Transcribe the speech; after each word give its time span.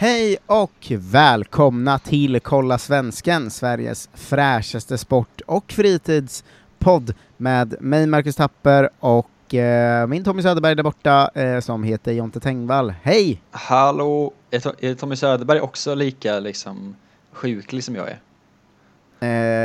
Hej 0.00 0.36
och 0.46 0.92
välkomna 0.98 1.98
till 1.98 2.40
Kolla 2.40 2.78
Svensken, 2.78 3.50
Sveriges 3.50 4.08
fräschaste 4.14 4.98
sport 4.98 5.40
och 5.46 5.72
fritidspodd 5.72 7.14
med 7.36 7.74
mig 7.80 8.06
Marcus 8.06 8.36
Tapper 8.36 8.90
och 9.00 9.54
eh, 9.54 10.06
min 10.06 10.24
Tommy 10.24 10.42
Söderberg 10.42 10.74
där 10.74 10.82
borta 10.82 11.30
eh, 11.34 11.60
som 11.60 11.82
heter 11.82 12.12
Jonte 12.12 12.40
Tengvall. 12.40 12.94
Hej! 13.02 13.42
Hallå! 13.50 14.32
Är, 14.50 14.58
To- 14.58 14.74
är 14.80 14.94
Tommy 14.94 15.16
Söderberg 15.16 15.60
också 15.60 15.94
lika 15.94 16.38
liksom 16.40 16.96
sjuklig 17.32 17.84
som 17.84 17.94
jag 17.94 18.08
är? 18.08 18.18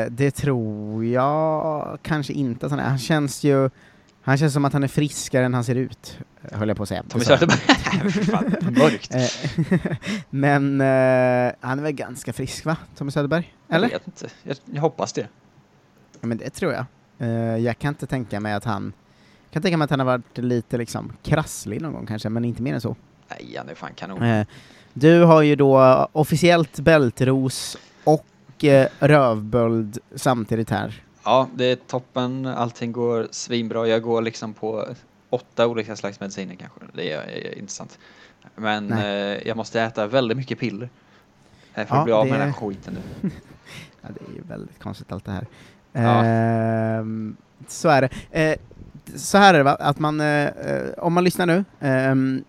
Eh, 0.03 0.07
det 0.11 0.31
tror 0.31 1.05
jag 1.05 1.97
kanske 2.01 2.33
inte. 2.33 2.65
att 2.65 2.71
Han, 2.71 2.79
är. 2.79 2.83
han 2.89 2.99
känns 2.99 3.43
ju 3.43 3.69
han 4.25 4.37
känns 4.37 4.53
som 4.53 4.65
att 4.65 4.73
han 4.73 4.83
är 4.83 4.87
friskare 4.87 5.45
än 5.45 5.53
han 5.53 5.63
ser 5.63 5.75
ut, 5.75 6.17
höll 6.51 6.67
jag 6.67 6.77
på 6.77 6.83
att 6.83 6.89
säga. 6.89 7.03
Tommy 7.09 7.23
Söderberg? 7.23 7.57
Fan, 8.25 8.55
mörkt. 8.77 9.15
Eh, 9.15 9.97
Men 10.29 10.81
eh, 10.81 11.53
han 11.59 11.79
är 11.79 11.83
väl 11.83 11.91
ganska 11.91 12.33
frisk 12.33 12.65
va, 12.65 12.77
Tommy 12.95 13.11
Söderberg? 13.11 13.53
Eller? 13.69 13.87
Jag 13.87 13.99
vet 13.99 14.07
inte. 14.07 14.27
Jag, 14.43 14.57
jag 14.65 14.81
hoppas 14.81 15.13
det. 15.13 15.27
Ja, 16.21 16.27
men 16.27 16.37
det 16.37 16.49
tror 16.49 16.73
jag. 16.73 16.85
Eh, 17.19 17.57
jag 17.57 17.79
kan 17.79 17.89
inte 17.89 18.05
tänka 18.05 18.39
mig 18.39 18.53
att 18.53 18.63
han 18.63 18.93
jag 19.43 19.53
kan 19.53 19.61
tänka 19.61 19.77
mig 19.77 19.83
att 19.83 19.89
han 19.89 19.99
har 19.99 20.05
varit 20.05 20.37
lite 20.37 20.77
liksom 20.77 21.13
krasslig 21.23 21.81
någon 21.81 21.93
gång 21.93 22.05
kanske, 22.05 22.29
men 22.29 22.45
inte 22.45 22.61
mer 22.61 22.73
än 22.73 22.81
så. 22.81 22.95
Nej, 23.29 23.55
han 23.57 23.69
är 23.69 23.75
fan 23.75 23.93
kanon. 23.95 24.23
Eh, 24.23 24.47
du 24.93 25.23
har 25.23 25.41
ju 25.41 25.55
då 25.55 26.07
officiellt 26.11 26.79
bältros 26.79 27.77
och 28.03 28.25
rövböld 28.99 29.97
samtidigt 30.15 30.69
här. 30.69 31.03
Ja, 31.23 31.47
det 31.55 31.65
är 31.65 31.75
toppen. 31.75 32.45
Allting 32.45 32.91
går 32.91 33.27
svinbra. 33.31 33.87
Jag 33.87 34.01
går 34.01 34.21
liksom 34.21 34.53
på 34.53 34.85
åtta 35.29 35.67
olika 35.67 35.95
slags 35.95 36.19
mediciner 36.19 36.55
kanske. 36.55 36.79
Det 36.93 37.11
är, 37.11 37.21
är 37.21 37.57
intressant. 37.57 37.99
Men 38.55 38.93
eh, 38.93 39.47
jag 39.47 39.57
måste 39.57 39.81
äta 39.81 40.07
väldigt 40.07 40.37
mycket 40.37 40.59
piller. 40.59 40.89
eh, 41.75 41.85
För 41.87 41.95
Ja, 41.95 41.99
att 41.99 42.03
bli 42.05 42.13
av 42.13 42.25
med 42.25 42.33
det- 42.33 42.37
den 42.43 42.53
här 42.53 42.59
skiten 42.59 42.97
nu. 43.21 43.29
Ja, 44.01 44.09
det 44.19 44.31
är 44.31 44.35
ju 44.35 44.41
väldigt 44.47 44.79
konstigt 44.79 45.11
allt 45.11 45.25
det 45.25 45.31
här. 45.31 45.47
Ja. 45.91 46.23
Ehm, 46.25 47.35
så 47.67 47.89
är 47.89 48.01
det. 48.01 48.09
Eh, 48.51 48.57
så 49.15 49.37
här 49.37 49.53
är 49.53 49.57
det 49.57 49.63
va, 49.63 49.75
att 49.75 49.99
man, 49.99 50.21
eh, 50.21 50.45
eh, 50.47 50.89
om 50.97 51.13
man 51.13 51.23
lyssnar 51.23 51.45
nu, 51.45 51.63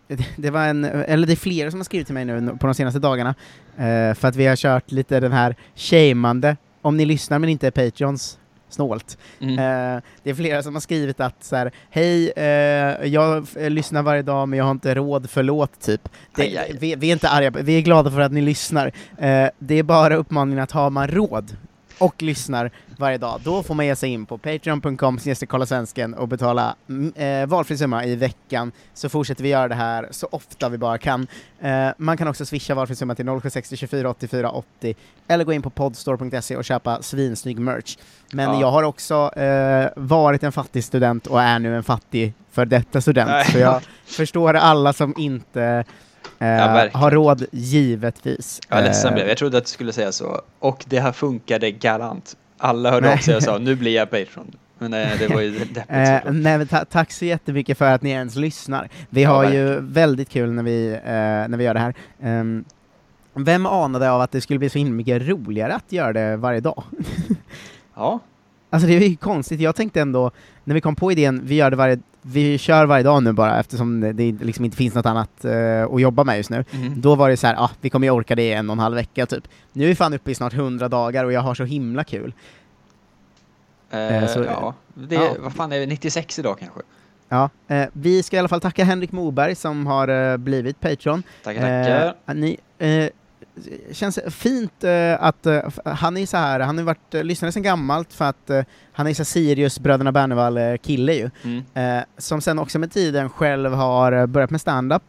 det, 0.09 0.27
det 0.37 0.51
var 0.51 0.65
en, 0.67 0.85
eller 0.85 1.27
det 1.27 1.33
är 1.33 1.37
flera 1.37 1.71
som 1.71 1.81
har 1.81 1.85
skrivit 1.85 2.07
till 2.07 2.15
mig 2.15 2.25
nu 2.25 2.57
på 2.61 2.67
de 2.67 2.75
senaste 2.75 2.99
dagarna, 3.01 3.35
eh, 3.77 4.15
för 4.15 4.25
att 4.29 4.37
vi 4.37 4.47
har 4.47 4.57
kört 4.57 4.93
lite 4.93 5.21
den 5.21 5.33
här 5.33 5.57
shameande, 5.75 6.57
om 6.83 6.97
ni 6.97 7.05
lyssnar 7.05 7.39
men 7.39 7.49
inte 7.49 7.67
är 7.67 7.71
Patreons, 7.71 8.39
snålt. 8.75 9.19
Mm. 9.41 9.59
Eh, 9.59 10.03
det 10.23 10.31
är 10.31 10.35
flera 10.35 10.63
som 10.63 10.75
har 10.75 10.81
skrivit 10.81 11.21
att 11.21 11.45
så 11.45 11.57
här, 11.57 11.73
hej, 11.91 12.33
eh, 12.37 13.07
jag 13.07 13.47
eh, 13.57 13.71
lyssnar 13.71 14.03
varje 14.03 14.23
dag 14.23 14.49
men 14.49 14.59
jag 14.59 14.65
har 14.65 14.71
inte 14.71 14.95
råd, 14.95 15.31
förlåt, 15.31 15.81
typ. 15.81 16.09
Det, 16.37 16.43
Aj, 16.43 16.57
aj. 16.59 16.77
Vi, 16.81 16.95
vi 16.95 17.09
är 17.09 17.13
inte 17.13 17.29
arga, 17.29 17.51
vi 17.51 17.79
är 17.79 17.81
glada 17.81 18.11
för 18.11 18.21
att 18.21 18.33
ni 18.33 18.41
lyssnar. 18.41 18.87
Eh, 19.19 19.49
det 19.59 19.75
är 19.79 19.83
bara 19.83 20.17
uppmaningen 20.17 20.63
att 20.63 20.71
har 20.71 20.91
man 20.91 21.09
råd 21.09 21.57
och 21.99 22.23
lyssnar 22.23 22.71
varje 22.99 23.19
dag, 23.19 23.41
då 23.45 23.63
får 23.63 23.75
man 23.75 23.87
ge 23.87 23.97
sig 23.97 24.11
in 24.11 24.27
på 24.27 24.39
patreon.com 24.39 25.19
kolla 25.49 25.67
svensken 25.67 26.15
och 26.15 26.29
betala 26.29 26.77
mm, 26.89 27.13
eh, 27.17 27.47
valfri 27.47 27.79
summa 27.79 28.05
i 28.05 28.17
veckan, 28.17 28.73
så 28.95 29.09
fortsätter 29.09 29.43
vi 29.43 29.49
göra 29.49 29.69
det 29.69 29.75
här 29.75 30.09
så 30.11 30.29
ofta 30.33 30.69
vi 30.69 30.79
bara 30.79 30.99
kan. 30.99 31.27
Eh, 31.61 31.89
man 31.99 32.17
kan 32.17 32.29
också 32.29 32.47
swisha 32.47 32.75
valfri 32.75 32.97
summa 32.97 33.15
till 33.15 33.25
0760 33.27 33.77
24 33.77 34.11
84 34.11 34.51
80 34.51 34.95
eller 35.29 35.45
gå 35.45 35.53
in 35.53 35.63
på 35.63 35.71
podstore.se 35.71 36.57
och 36.57 36.65
köpa 36.65 37.03
svinsnygg 37.03 37.59
merch. 37.59 37.97
Men 38.33 38.45
Ja. 38.51 38.61
jag 38.61 38.71
har 38.71 38.83
också 38.83 39.31
eh, 39.39 39.89
varit 39.97 40.43
en 40.43 40.53
fattig 40.53 40.85
student 40.85 41.27
och 41.27 41.43
är 41.43 41.59
nu 41.59 41.77
en 41.77 41.83
fattig 41.83 42.35
för 42.53 42.65
detta 42.67 43.01
student, 43.01 43.31
Nej. 43.31 43.45
så 43.45 43.59
jag 43.59 43.83
förstår 44.05 44.55
alla 44.55 44.93
som 44.93 45.15
inte 45.17 45.85
eh, 46.39 46.47
verkligen. 46.47 47.01
har 47.01 47.11
råd, 47.11 47.45
givetvis. 47.53 48.61
Jag 48.69 48.79
är 48.79 48.83
ledsen 48.83 49.15
Eh, 49.15 49.27
jag. 49.27 49.37
Trodde 49.39 49.59
att 49.59 49.65
du 49.65 49.71
skulle 49.71 49.93
säga 49.93 50.13
så. 50.13 50.41
Och 50.59 50.85
det 50.89 51.01
här 51.01 51.13
funkade 51.13 51.71
galant. 51.71 52.37
Alla 52.59 52.91
hörde 52.91 53.07
Nej. 53.07 53.15
av 53.15 53.19
sig 53.19 53.37
och 53.37 53.43
sa 53.43 53.59
nu 53.59 53.75
blir 53.77 53.95
jag 53.95 54.11
Patreon. 54.11 54.53
Men 54.79 54.91
nej, 54.91 55.17
det 55.19 55.29
var 55.29 55.41
ju 55.41 55.51
deppigt 55.59 55.85
Eh, 55.89 56.33
nej, 56.33 56.67
ta 56.67 56.85
tack 56.85 57.13
så 57.13 57.25
jättemycket 57.25 57.79
för 57.79 57.85
att 57.93 58.03
ni 58.03 58.11
ens 58.11 58.37
lyssnar. 58.37 58.89
Vi 59.11 59.23
Ja, 59.23 59.31
har 59.31 59.51
ju 59.51 59.81
väldigt 59.81 60.29
kul 60.29 60.53
när 60.53 60.63
vi, 60.63 60.93
eh, 60.93 61.01
när 61.49 61.57
vi 61.57 61.65
gör 61.65 61.75
det 61.75 61.81
här. 61.81 61.95
Ehm, 62.23 62.65
vem 63.35 63.67
anade 63.67 64.11
av 64.11 64.21
att 64.21 64.31
det 64.31 64.41
skulle 64.41 64.59
bli 64.59 64.69
så 64.71 64.79
himla 64.79 64.93
mycket 64.95 65.23
roligare 65.29 65.75
att 65.75 65.93
göra 65.93 66.13
det 66.13 66.37
varje 66.37 66.61
dag? 66.61 66.85
Ja, 67.95 68.21
Alltså 68.71 68.89
det 68.89 68.95
är 68.95 69.09
ju 69.09 69.17
konstigt, 69.17 69.61
jag 69.61 69.77
tänkte 69.77 70.01
ändå, 70.01 70.31
när 70.65 70.75
vi 70.75 70.81
kom 70.81 70.97
på 70.97 71.13
idén, 71.13 71.41
vi, 71.45 71.55
gör 71.55 71.71
det 71.71 71.77
varje, 71.77 71.99
vi 72.27 72.59
kör 72.59 72.87
varje 72.87 73.03
dag 73.05 73.23
nu 73.23 73.33
bara 73.33 73.61
eftersom 73.61 74.01
det, 74.01 74.33
liksom 74.33 74.65
inte 74.65 74.77
finns 74.77 74.95
något 74.95 75.07
annat 75.07 75.45
eh, 75.45 75.85
att 75.85 76.01
jobba 76.01 76.25
med 76.25 76.37
just 76.37 76.51
nu. 76.51 76.65
Mhm. 76.71 77.01
Då 77.01 77.15
var 77.15 77.31
det 77.31 77.37
så 77.37 77.47
här, 77.47 77.55
ah, 77.59 77.71
vi 77.81 77.91
kommer 77.91 78.07
ju 78.07 78.11
orka 78.11 78.35
det 78.35 78.43
i 78.43 78.53
en 78.53 78.71
och 78.71 78.75
en 78.75 78.79
halv 78.81 78.95
vecka 78.95 79.27
typ. 79.27 79.49
Nu 79.73 79.85
är 79.85 79.89
vi 79.89 79.95
fan 79.95 80.15
uppe 80.15 80.31
i 80.31 80.35
snart 80.35 80.55
100 80.55 80.89
dagar 80.89 81.25
och 81.25 81.33
jag 81.33 81.41
har 81.41 81.55
så 81.55 81.65
himla 81.65 82.05
kul. 82.05 82.33
Eh, 83.91 84.27
så- 84.27 84.45
ja. 84.45 84.75
Det, 84.95 85.15
ja. 85.15 85.35
Vad 85.41 85.53
fan 85.53 85.73
är 85.73 85.81
det, 85.81 85.87
96 85.87 86.39
idag 86.39 86.59
kanske? 86.59 86.81
Ja, 87.29 87.51
eh, 87.69 87.87
vi 87.93 88.23
ska 88.23 88.37
i 88.37 88.39
alla 88.39 88.49
fall 88.49 88.61
tacka 88.61 88.85
Henrik 88.85 89.13
Moberg 89.13 89.55
som 89.55 89.87
har 89.87 90.09
eh, 90.09 90.37
blivit 90.37 90.81
Patreon. 90.81 91.23
Tackar, 91.45 91.61
tackar. 91.61 92.15
Eh, 92.27 92.35
ni, 92.35 92.57
eh, 92.79 93.09
känns 93.93 94.19
fint 94.29 94.85
eh, 94.85 95.23
att 95.23 95.47
eh, 95.47 95.63
han 95.85 96.17
är 96.17 96.27
så 96.27 96.37
här, 96.37 96.61
han 96.61 96.79
har 96.79 96.85
varit 96.85 97.15
eh, 97.15 97.23
lyssnare 97.25 97.53
sedan 97.53 97.63
gammalt 97.63 98.13
för 98.13 98.25
att 98.25 98.51
han 98.93 99.07
är 99.07 99.15
så 99.15 99.25
Sirius 99.25 99.79
Bröderna 99.81 100.13
Bernevall 100.13 100.57
eh, 100.59 100.77
kille 100.77 101.13
ju, 101.13 101.31
Mm. 101.45 102.05
som 102.19 102.41
sen 102.41 102.59
också 102.59 102.79
med 102.79 102.93
tiden 102.93 103.31
själv 103.31 103.73
har 103.73 104.27
börjat 104.27 104.51
med 104.51 104.61
stand-up 104.61 105.03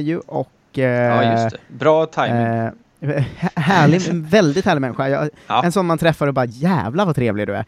ju 0.00 0.18
och 0.26 0.48
Ja, 0.72 1.32
just 1.32 1.50
det. 1.50 1.74
Bra 1.78 2.06
timing. 2.06 2.70
Eh, 3.00 3.08
hä- 3.38 3.50
härlig, 3.60 4.00
väldigt 4.12 4.64
härlig 4.64 4.80
människa. 4.80 5.08
Jag, 5.08 5.28
Ja. 5.46 5.64
En 5.64 5.72
sån 5.72 5.86
man 5.86 5.98
träffar 5.98 6.26
och 6.26 6.34
bara 6.34 6.44
jävlar 6.44 7.06
vad 7.06 7.14
trevlig 7.14 7.46
du 7.46 7.54
är. 7.54 7.64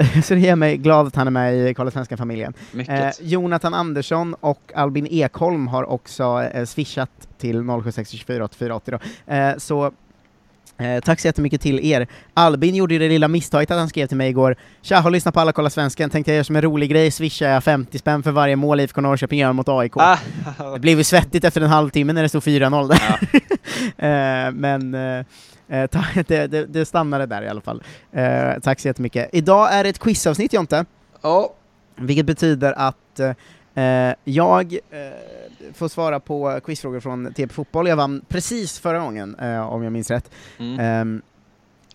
Eh, 0.00 0.20
så 0.22 0.34
det 0.34 0.40
gör 0.40 0.56
mig 0.56 0.76
glad 0.76 1.06
att 1.06 1.16
han 1.16 1.26
är 1.26 1.30
med 1.30 1.70
i 1.70 1.74
Kolla 1.74 1.90
Svenska-familjen. 1.90 2.54
Eh, 2.72 2.76
Mycket. 2.76 3.18
Jonathan 3.22 3.74
Andersson 3.74 4.34
och 4.40 4.72
Albin 4.74 5.06
Ekholm 5.10 5.68
har 5.68 5.90
också 5.90 6.42
eh, 6.54 6.64
swishat 6.64 7.10
till 7.38 7.56
0764 7.82 8.44
84 8.44 8.74
80 8.74 8.90
då. 9.26 9.32
Eh, 9.34 9.56
så 9.58 9.92
eh, 10.84 11.00
tack 11.00 11.20
så 11.20 11.28
jättemycket 11.28 11.60
till 11.60 11.80
er. 11.92 12.06
Albin 12.34 12.74
gjorde 12.74 12.94
ju 12.94 13.00
det 13.00 13.08
lilla 13.08 13.28
misstaget 13.28 13.70
att 13.70 13.78
han 13.78 13.88
skrev 13.88 14.06
till 14.06 14.16
mig 14.16 14.28
igår 14.28 14.56
Tja, 14.82 14.96
har 15.00 15.10
lyssnat 15.10 15.34
på 15.34 15.40
alla 15.40 15.52
Kolla 15.52 15.70
Svensken, 15.70 16.10
tänkte 16.10 16.30
jag 16.30 16.36
göra 16.36 16.44
som 16.44 16.56
en 16.56 16.62
rolig 16.62 16.90
grej, 16.90 17.10
swishar 17.10 17.48
jag 17.48 17.64
50 17.64 17.98
spänn 17.98 18.22
för 18.22 18.30
varje 18.30 18.56
mål 18.56 18.80
IFK 18.80 19.00
Norrköping 19.00 19.38
gör 19.38 19.52
mot 19.52 19.68
AIK. 19.68 19.96
Ah, 19.96 20.18
Det 20.72 20.78
blev 20.80 20.98
ju 20.98 21.04
svettigt 21.04 21.44
efter 21.44 21.60
en 21.60 21.68
halvtimme 21.68 22.12
när 22.12 22.22
det 22.22 22.28
stod 22.28 22.42
4-0 22.42 22.88
där. 22.88 23.02
Ja. 23.08 23.38
Eh, 23.96 24.50
men 24.52 24.94
eh, 24.94 25.24
eh, 25.68 25.86
ta, 25.86 26.04
det, 26.26 26.46
det, 26.46 26.66
det 26.66 26.84
stannade 26.84 27.26
där 27.26 27.42
i 27.42 27.48
alla 27.48 27.60
fall. 27.60 27.82
Eh, 28.12 28.60
tack 28.62 28.80
så 28.80 28.88
jättemycket. 28.88 29.28
Idag 29.32 29.74
är 29.74 29.82
det 29.84 29.90
ett 29.90 29.98
quizavsnitt 29.98 30.52
Jonte, 30.52 30.84
Ja, 31.22 31.52
vilket 31.96 32.26
betyder 32.26 32.72
att 32.72 33.20
eh, 33.74 34.14
jag 34.24 34.76
eh, 35.72 35.78
får 35.78 35.88
svara 35.88 36.20
på 36.20 36.60
quizfrågor 36.64 37.00
från 37.00 37.34
TP 37.34 37.48
Fotboll. 37.54 37.88
Jag 37.88 37.96
vann 37.96 38.24
precis 38.28 38.78
förra 38.78 38.98
gången, 38.98 39.34
eh, 39.34 39.60
om 39.72 39.82
jag 39.82 39.92
minns 39.92 40.10
rätt. 40.10 40.30
mm. 40.58 41.22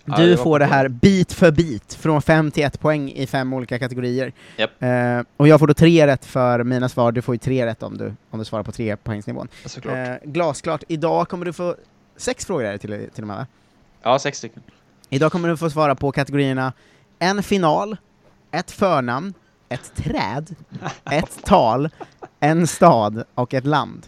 Ja, 0.10 0.18
du 0.18 0.36
var 0.36 0.44
får 0.44 0.60
det 0.60 0.66
här 0.66 0.88
bit 0.88 1.34
för 1.34 1.52
bit, 1.52 1.94
från 1.94 2.22
5 2.22 2.52
till 2.52 2.64
1 2.64 2.80
poäng 2.80 3.12
i 3.12 3.28
fem 3.28 3.54
olika 3.54 3.80
kategorier. 3.80 4.34
Japp. 4.58 4.84
Eh, 4.84 5.22
och 5.38 5.48
jag 5.48 5.60
får 5.60 5.68
då 5.68 5.74
tre 5.74 6.08
rätt 6.08 6.26
för 6.26 6.64
mina 6.64 6.90
svar, 6.90 7.12
du 7.12 7.22
får 7.22 7.36
ju 7.36 7.40
tre 7.40 7.66
rätt 7.66 7.84
om 7.84 7.98
du, 7.98 8.14
om 8.30 8.40
du 8.40 8.46
svarar 8.46 8.64
på 8.64 8.72
tre 8.72 8.98
poängsnivån. 8.98 9.48
såklart. 9.66 9.96
Eh, 9.96 10.14
glasklart. 10.24 10.84
Idag 10.88 11.30
kommer 11.30 11.46
du 11.46 11.54
få 11.54 11.76
sex 12.18 12.46
frågor 12.46 12.78
till, 12.78 13.10
till 13.14 13.24
och 13.24 13.28
med 13.28 13.38
va? 13.38 13.48
Ja, 14.04 14.20
sex 14.20 14.38
stycken. 14.38 14.64
Idag 15.10 15.32
kommer 15.32 15.50
du 15.50 15.58
få 15.58 15.70
svara 15.70 15.96
på 15.96 16.12
kategorierna 16.12 16.74
en 17.20 17.44
final, 17.44 17.98
ett 18.52 18.72
förnamn, 18.72 19.34
ett 19.70 19.92
träd, 19.96 20.56
ett 21.12 21.44
tal, 21.46 21.90
en 22.40 22.68
stad 22.68 23.24
och 23.36 23.54
ett 23.54 23.66
land. 23.66 24.08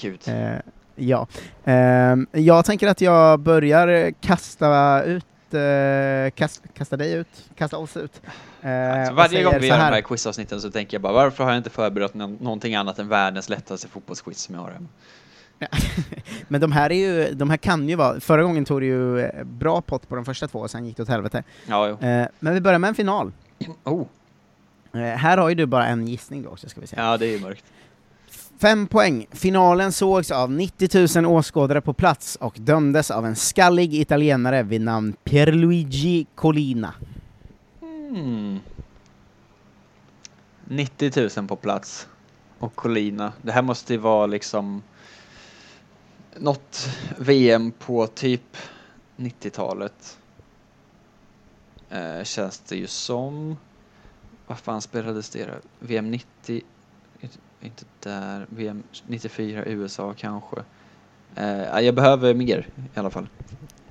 Gud. 0.00 0.20
Eh, 0.26 0.52
ja. 0.96 1.26
Ehm, 1.64 2.26
jag 2.32 2.64
tänker 2.64 2.88
att 2.88 3.00
jag 3.00 3.40
börjar 3.40 4.10
kasta 4.20 5.02
ut 5.02 5.24
eh, 5.54 6.30
kast, 6.34 6.62
kasta 6.74 6.96
dig 6.96 7.12
ut, 7.12 7.48
kasta 7.56 7.76
oss 7.76 7.96
ut. 7.96 8.22
Eh, 8.62 8.98
Alltså, 8.98 9.14
varje 9.14 9.42
gång 9.42 9.54
vi 9.60 9.66
gör 9.66 9.76
de 9.78 9.82
här. 9.82 10.00
quizavsnitten 10.00 10.60
så 10.60 10.70
tänker 10.70 10.94
jag 10.94 11.02
bara 11.02 11.12
varför 11.12 11.44
har 11.44 11.50
jag 11.50 11.58
inte 11.58 11.70
förberett 11.70 12.14
nå- 12.14 12.26
någonting 12.40 12.74
annat 12.74 12.98
än 12.98 13.08
världens 13.08 13.48
lättaste 13.48 13.88
fotbollsquiz 13.88 14.38
som 14.38 14.54
jag 14.54 14.62
har 14.62 14.70
hemma? 14.70 14.88
Men 16.48 16.60
de 16.60 16.72
här, 16.72 16.92
är 16.92 16.96
ju, 17.28 17.34
de 17.34 17.50
här 17.50 17.56
kan 17.56 17.88
ju 17.88 17.94
vara, 17.96 18.20
förra 18.20 18.42
gången 18.42 18.64
tog 18.64 18.80
du 18.80 18.86
ju 18.86 19.20
eh, 19.20 19.44
bra 19.44 19.80
pott 19.80 20.08
på 20.08 20.14
de 20.16 20.24
första 20.24 20.48
två, 20.48 20.58
och 20.58 20.70
sen 20.70 20.84
gick 20.86 20.96
det 20.96 21.02
åt 21.02 21.08
helvete. 21.08 21.42
Ja, 21.66 21.88
jo. 21.88 22.06
Eh, 22.08 22.26
men 22.40 22.54
vi 22.54 22.60
börjar 22.60 22.78
med 22.78 22.88
en 22.88 22.94
final. 22.94 23.32
Oh, 23.84 24.00
Eh, 24.00 24.06
här 24.92 25.38
har 25.38 25.48
ju 25.48 25.54
du 25.54 25.66
bara 25.66 25.86
en 25.86 26.08
gissning 26.08 26.42
då 26.42 26.50
också, 26.50 26.68
ska 26.68 26.80
vi 26.80 26.86
se. 26.86 26.96
ja 26.98 27.16
det 27.16 27.26
är 27.26 27.30
ju 27.30 27.40
mörkt. 27.40 27.64
Fem 28.62 28.86
poäng. 28.86 29.26
Finalen 29.30 29.92
sågs 29.92 30.30
av 30.30 30.52
90 30.52 31.20
000 31.22 31.26
åskådare 31.26 31.80
på 31.80 31.92
plats 31.92 32.36
och 32.36 32.56
dömdes 32.58 33.10
av 33.10 33.26
en 33.26 33.36
skallig 33.36 33.94
italienare 33.94 34.62
vid 34.62 34.80
namn 34.80 35.12
Pierluigi 35.24 36.26
Collina. 36.34 36.94
Hmm. 37.80 38.60
90 40.64 41.30
000 41.36 41.48
på 41.48 41.56
plats. 41.56 42.08
Och 42.58 42.74
Colina. 42.74 43.32
Det 43.42 43.52
här 43.52 43.62
måste 43.62 43.92
ju 43.92 43.98
vara 43.98 44.26
liksom... 44.26 44.82
något 46.36 46.88
VM 47.18 47.72
på 47.72 48.06
typ 48.06 48.56
90-talet. 49.16 50.18
Eh, 51.90 52.22
känns 52.24 52.58
det 52.58 52.76
ju 52.76 52.86
som. 52.86 53.56
Vad 54.46 54.58
fan 54.58 54.82
spelades 54.82 55.30
det 55.30 55.44
då? 55.44 55.54
VM 55.78 56.10
90? 56.10 56.62
Inte, 57.60 57.84
där. 58.00 58.46
VM 58.48 58.82
94 59.06 59.64
USA 59.66 60.14
kanske. 60.16 60.56
Eh, 61.34 61.80
jag 61.80 61.94
behöver 61.94 62.34
mer 62.34 62.68
i 62.94 62.98
alla 62.98 63.10
fall. 63.10 63.28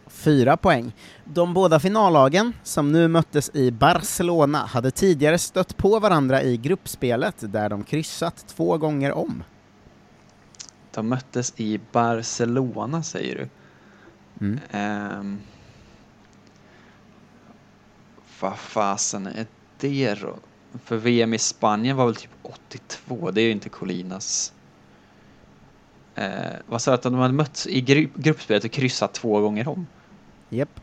Fyra 0.08 0.58
poäng. 0.58 0.92
De 1.26 1.54
båda 1.54 1.80
finallagen, 1.80 2.54
som 2.64 2.92
nu 2.92 3.08
möttes 3.08 3.52
i 3.54 3.72
Barcelona, 3.72 4.58
hade 4.58 4.92
tidigare 4.92 5.38
stött 5.38 5.78
på 5.78 6.00
varandra 6.00 6.44
i 6.44 6.58
gruppspelet, 6.58 7.36
där 7.40 7.70
de 7.70 7.84
kryssat 7.84 8.48
två 8.48 8.78
gånger 8.78 9.12
om. 9.12 9.44
De 10.92 11.08
möttes 11.08 11.54
i 11.58 11.80
Barcelona, 11.92 13.04
säger 13.04 13.36
du? 13.36 13.50
Mm. 14.46 15.20
Um, 15.20 15.40
vad 18.40 18.58
fasen 18.58 19.28
är 19.28 19.46
då? 20.22 20.36
För 20.84 20.98
VM 20.98 21.34
i 21.34 21.38
Spanien 21.38 21.98
var 21.98 22.06
väl 22.06 22.16
typ 22.16 22.32
82, 22.42 23.32
det 23.32 23.42
är 23.42 23.46
ju 23.46 23.52
inte 23.52 23.70
Colinas. 23.70 24.54
Uh, 26.18 26.26
vad 26.66 26.82
sa 26.82 26.92
du 26.92 26.96
att 26.96 27.02
de 27.02 27.14
hade 27.14 27.34
mötts 27.34 27.68
i 27.68 27.82
gru 27.82 28.10
gruppspelet 28.16 28.64
och 28.64 28.72
kryssat 28.72 29.14
två 29.14 29.40
gånger 29.40 29.68
om? 29.68 29.88
Japp. 30.50 30.80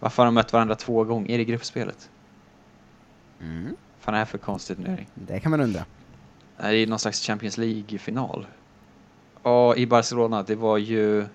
Varför 0.00 0.22
har 0.22 0.26
de 0.26 0.34
mött 0.34 0.52
varandra 0.52 0.74
två 0.74 1.04
gånger 1.04 1.38
i 1.38 1.44
gruppspelet? 1.44 2.10
Mm. 3.40 3.76
Fan 4.00 4.14
är 4.14 4.18
det 4.18 4.18
här 4.18 4.24
för 4.24 4.38
konstig 4.38 4.76
turnering? 4.76 5.08
Det 5.14 5.40
kan 5.40 5.50
man 5.50 5.60
undra. 5.60 5.84
Det 6.56 6.76
är 6.76 6.86
någon 6.86 6.98
slags 6.98 7.26
Champions 7.26 7.58
League-final. 7.58 8.46
Ja, 9.42 9.76
i 9.76 9.86
Barcelona, 9.86 10.42
det 10.42 10.54
var 10.54 10.78
ju... 10.78 11.26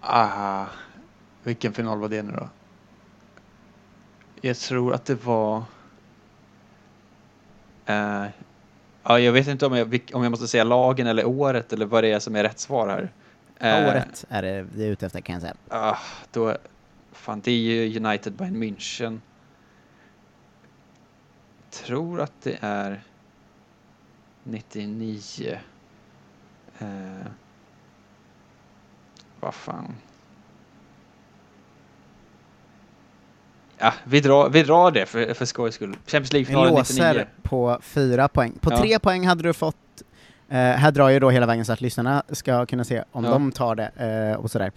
Ah, 0.00 0.66
vilken 1.42 1.72
final 1.72 1.98
var 1.98 2.08
det 2.08 2.22
nu 2.22 2.32
då? 2.32 2.48
Jag 4.40 4.56
tror 4.56 4.94
att 4.94 5.04
det 5.04 5.24
var... 5.24 5.62
Eh, 7.86 8.24
ja, 9.02 9.18
jag 9.18 9.32
vet 9.32 9.48
inte 9.48 9.66
om 9.66 9.76
jag, 9.76 10.10
om 10.12 10.22
jag 10.22 10.30
måste 10.30 10.48
säga 10.48 10.64
lagen 10.64 11.06
eller 11.06 11.24
året 11.26 11.72
eller 11.72 11.86
vad 11.86 12.04
det 12.04 12.12
är 12.12 12.18
som 12.18 12.36
är 12.36 12.42
rätt 12.42 12.58
svar 12.58 12.88
här. 12.88 13.12
Eh, 13.60 13.88
Året 13.88 14.24
är 14.28 14.42
det 14.42 14.66
vi 14.74 14.86
är 14.86 14.90
ute 14.90 15.06
efter 15.06 15.20
kan 15.20 15.32
jag 15.32 15.42
säga. 15.42 15.54
Ah, 15.68 15.98
då, 16.32 16.56
fan, 17.12 17.40
det 17.40 17.50
är 17.50 17.56
ju 17.56 17.96
United 17.96 18.32
Bayern 18.32 18.62
München. 18.62 19.20
Tror 21.70 22.20
att 22.20 22.32
det 22.42 22.58
är 22.60 23.02
99. 24.42 25.58
Eh, 26.78 26.88
vad 29.40 29.54
fan. 29.54 29.94
Ja, 33.78 33.92
vi 34.04 34.20
drar, 34.20 34.48
vi 34.48 34.62
drar 34.62 34.90
det 34.90 35.06
för, 35.06 35.34
för 35.34 35.44
skojs 35.44 35.74
skull. 35.74 35.96
Champions 36.06 36.30
Vi 36.30 36.34
League-finalen 36.34 36.74
låser 36.74 37.08
99. 37.14 37.26
på 37.42 37.78
fyra 37.82 38.28
poäng. 38.28 38.52
På 38.60 38.72
Ja. 38.72 38.78
tre 38.80 38.98
poäng 38.98 39.26
hade 39.26 39.42
du 39.42 39.52
fått, 39.52 39.76
eh, 40.48 40.56
här 40.56 40.90
drar 40.90 41.08
jag 41.10 41.20
då 41.20 41.30
hela 41.30 41.46
vägen 41.46 41.64
så 41.64 41.72
att 41.72 41.80
lyssnarna 41.80 42.22
ska 42.28 42.66
kunna 42.66 42.84
se 42.84 43.04
om 43.12 43.24
Ja. 43.24 43.30
de 43.30 43.52
tar 43.52 43.74
det 43.74 43.86
eh, 44.32 44.40
och 44.40 44.50
sådär. 44.50 44.72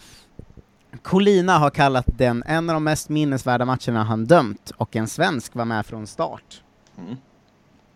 Colina 1.01 1.57
har 1.57 1.69
kallat 1.69 2.05
den 2.17 2.43
en 2.47 2.69
av 2.69 2.73
de 2.73 2.83
mest 2.83 3.09
minnesvärda 3.09 3.65
matcherna 3.65 4.03
han 4.03 4.25
dömt, 4.25 4.71
och 4.77 4.95
en 4.95 5.07
svensk 5.07 5.55
var 5.55 5.65
med 5.65 5.85
från 5.85 6.07
start. 6.07 6.61
Mm. 6.97 7.15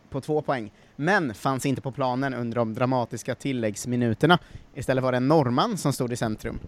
På 0.10 0.22
två 0.22 0.42
poäng. 0.42 0.72
Men 0.96 1.34
fanns 1.34 1.66
inte 1.66 1.82
på 1.82 1.92
planen 1.92 2.34
under 2.34 2.56
de 2.56 2.74
dramatiska 2.74 3.36
tilläggsminuterna. 3.36 4.40
Istället 4.74 5.04
var 5.04 5.12
det 5.12 5.18
en 5.18 5.28
norrman 5.28 5.78
som 5.78 5.94
stod 5.94 6.14
i 6.14 6.16
centrum. 6.16 6.60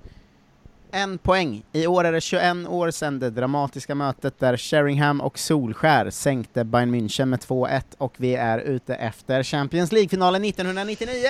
En 0.91 1.17
poäng. 1.17 1.63
I 1.73 1.87
år 1.87 2.03
är 2.03 2.11
det 2.11 2.21
21 2.21 2.67
år 2.67 2.91
sedan 2.91 3.19
det 3.19 3.29
dramatiska 3.29 3.95
mötet 3.95 4.39
där 4.39 4.57
Sheringham 4.57 5.21
och 5.21 5.39
Solskär 5.39 6.09
sänkte 6.09 6.63
Bayern 6.63 6.95
München 6.95 7.25
med 7.25 7.39
2-1 7.39 7.81
och 7.97 8.13
vi 8.17 8.35
är 8.35 8.59
ute 8.59 8.95
efter 8.95 9.43
Champions 9.43 9.91
League-finalen 9.91 10.43
1999! 10.43 11.27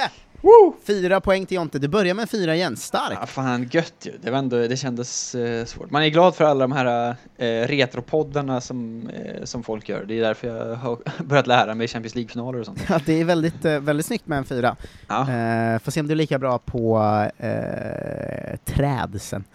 Fyra 0.83 1.21
poäng 1.21 1.45
till 1.45 1.55
Jonte, 1.55 1.79
du 1.79 1.87
börjar 1.87 2.13
med 2.13 2.29
fyra 2.29 2.55
igen, 2.55 2.77
starkt! 2.77 3.17
Ja, 3.19 3.25
fan 3.25 3.69
gött 3.71 3.93
ju. 4.01 4.11
Det, 4.21 4.31
var 4.31 4.37
ändå, 4.37 4.57
det 4.67 4.77
kändes 4.77 5.35
eh, 5.35 5.65
svårt. 5.65 5.91
Man 5.91 6.03
är 6.03 6.07
glad 6.09 6.35
för 6.35 6.43
alla 6.45 6.59
de 6.67 6.71
här 6.71 7.15
eh, 7.37 7.67
retropoddarna 7.67 8.61
som, 8.61 9.09
eh, 9.09 9.43
som 9.43 9.63
folk 9.63 9.89
gör. 9.89 10.05
Det 10.05 10.13
är 10.17 10.21
därför 10.21 10.47
jag 10.47 10.75
har 10.75 10.97
börjat 11.23 11.47
lära 11.47 11.75
mig 11.75 11.87
Champions 11.87 12.15
League-finaler 12.15 12.59
och 12.59 12.65
sånt. 12.65 12.81
Ja, 12.89 12.99
det 13.05 13.19
är 13.21 13.25
väldigt, 13.25 13.65
eh, 13.65 13.79
väldigt 13.79 14.05
snyggt 14.05 14.27
med 14.27 14.37
en 14.37 14.45
fyra. 14.45 14.75
Ja. 15.07 15.21
Eh, 15.21 15.79
får 15.79 15.91
se 15.91 15.99
om 15.99 16.07
du 16.07 16.11
är 16.11 16.15
lika 16.17 16.39
bra 16.39 16.57
på 16.59 16.97
eh, 17.37 18.57
träd 18.65 19.21
sen. 19.21 19.43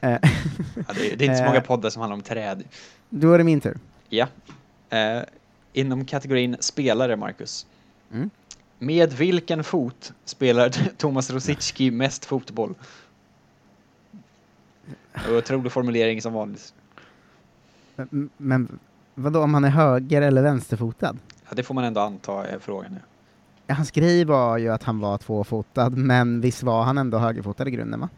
Eh, 0.00 0.10
Ja, 0.10 0.18
det, 0.94 1.12
är- 1.12 1.16
det 1.16 1.24
är 1.24 1.26
inte 1.26 1.36
så 1.36 1.42
Eh. 1.42 1.48
många 1.48 1.60
poddar 1.60 1.90
som 1.90 2.00
handlar 2.00 2.14
om 2.16 2.22
träd. 2.22 2.64
då 3.10 3.32
är 3.32 3.38
det 3.38 3.44
min 3.44 3.60
tur. 3.60 3.78
Ja. 4.08 4.26
Eh, 4.90 5.22
inom 5.72 6.04
kategorin 6.04 6.56
spelare, 6.60 7.16
Marcus. 7.16 7.66
Mm. 8.12 8.30
Med 8.78 9.12
vilken 9.12 9.64
fot 9.64 10.12
spelar 10.24 10.68
Thomas 10.96 11.30
Rosicki 11.30 11.90
mest 11.90 12.24
fotboll? 12.24 12.74
Otrolig 15.30 15.72
formulering 15.72 16.22
som 16.22 16.32
vanligt. 16.32 16.74
Men, 17.96 18.30
men 18.36 18.78
vadå, 19.14 19.42
om 19.42 19.54
han 19.54 19.64
är 19.64 19.68
höger 19.68 20.22
eller 20.22 20.42
vänsterfotad? 20.42 21.16
Ja, 21.48 21.54
det 21.54 21.62
får 21.62 21.74
man 21.74 21.84
ändå 21.84 22.00
anta 22.00 22.46
är 22.46 22.58
frågan 22.58 22.92
nu. 22.92 23.00
Ja, 23.66 23.74
hans 23.74 23.90
grej 23.90 24.24
var 24.24 24.58
ju 24.58 24.68
att 24.68 24.82
han 24.82 25.00
var 25.00 25.18
tvåfotad, 25.18 25.90
men 25.90 26.40
visst 26.40 26.62
var 26.62 26.82
han 26.82 26.98
ändå 26.98 27.18
högerfotad 27.18 27.68
i 27.68 27.70
grunden 27.70 28.00
va? 28.00 28.08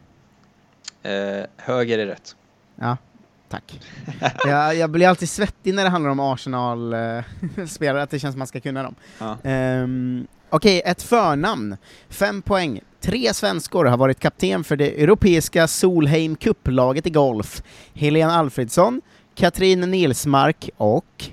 Eh, 1.09 1.45
höger 1.57 1.99
är 1.99 2.05
rätt. 2.05 2.35
Ja, 2.75 2.97
tack. 3.49 3.81
jag, 4.45 4.75
jag 4.75 4.89
blir 4.89 5.07
alltid 5.07 5.29
svettig 5.29 5.73
när 5.73 5.83
det 5.83 5.89
handlar 5.89 6.11
om 6.11 6.19
Arsenal-spelare, 6.19 8.03
att 8.03 8.09
det 8.09 8.19
känns 8.19 8.33
som 8.33 8.39
man 8.39 8.47
ska 8.47 8.59
kunna 8.59 8.83
dem. 8.83 8.95
Ja. 9.19 9.37
Ehm, 9.43 10.27
Okej, 10.49 10.81
ett 10.85 11.01
förnamn. 11.01 11.77
Fem 12.09 12.41
poäng. 12.41 12.81
Tre 13.01 13.33
svenskor 13.33 13.85
har 13.85 13.97
varit 13.97 14.19
kapten 14.19 14.63
för 14.63 14.75
det 14.75 15.03
europeiska 15.03 15.67
Solheim 15.67 16.35
Cup-laget 16.35 17.07
i 17.07 17.09
golf. 17.09 17.63
Helene 17.93 18.31
Alfredsson, 18.33 19.01
Katrin 19.35 19.81
Nilsmark 19.81 20.69
och... 20.77 21.29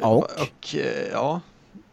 Och? 0.00 0.18
Och 0.18 0.74
eh, 0.74 1.08
ja, 1.12 1.40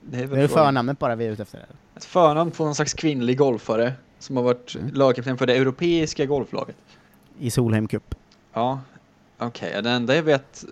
det 0.02 0.18
är 0.18 0.22
Det 0.22 0.28
väl 0.28 0.40
är 0.40 0.48
frågan. 0.48 0.66
förnamnet 0.66 1.00
bara 1.00 1.16
vi 1.16 1.26
är 1.26 1.32
ute 1.32 1.42
efter. 1.42 1.66
Ett 1.98 2.06
förnamn 2.06 2.52
på 2.52 2.66
någon 2.66 2.76
slags 2.76 2.94
kvinnlig 2.94 3.38
golfare 3.38 3.94
som 4.20 4.38
har 4.38 4.44
varit 4.44 4.76
Mm. 4.76 4.94
lagkapten 4.94 5.38
för 5.38 5.46
det 5.48 5.56
europeiska 5.56 6.26
golflaget. 6.26 6.76
I 7.40 7.52
Solheim 7.52 7.88
Cup. 7.88 8.16
Ja, 8.54 8.82
okej. 9.38 9.70
Okay. 9.70 9.82
Det 9.82 9.90
enda 9.90 10.16
jag 10.16 10.24
vet, 10.24 10.66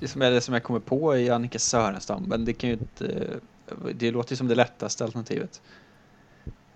det 0.00 0.08
som 0.08 0.22
är 0.22 0.30
det 0.30 0.40
som 0.40 0.54
jag 0.54 0.62
kommer 0.62 0.80
på 0.80 1.16
är 1.16 1.32
Annika 1.32 1.58
Sörenstam, 1.58 2.22
men 2.22 2.44
det 2.44 2.52
kan 2.52 2.70
ju 2.70 2.76
inte, 2.76 3.26
det 3.94 4.10
låter 4.10 4.32
ju 4.32 4.36
som 4.36 4.48
det 4.48 4.54
lättaste 4.54 5.04
alternativet. 5.04 5.60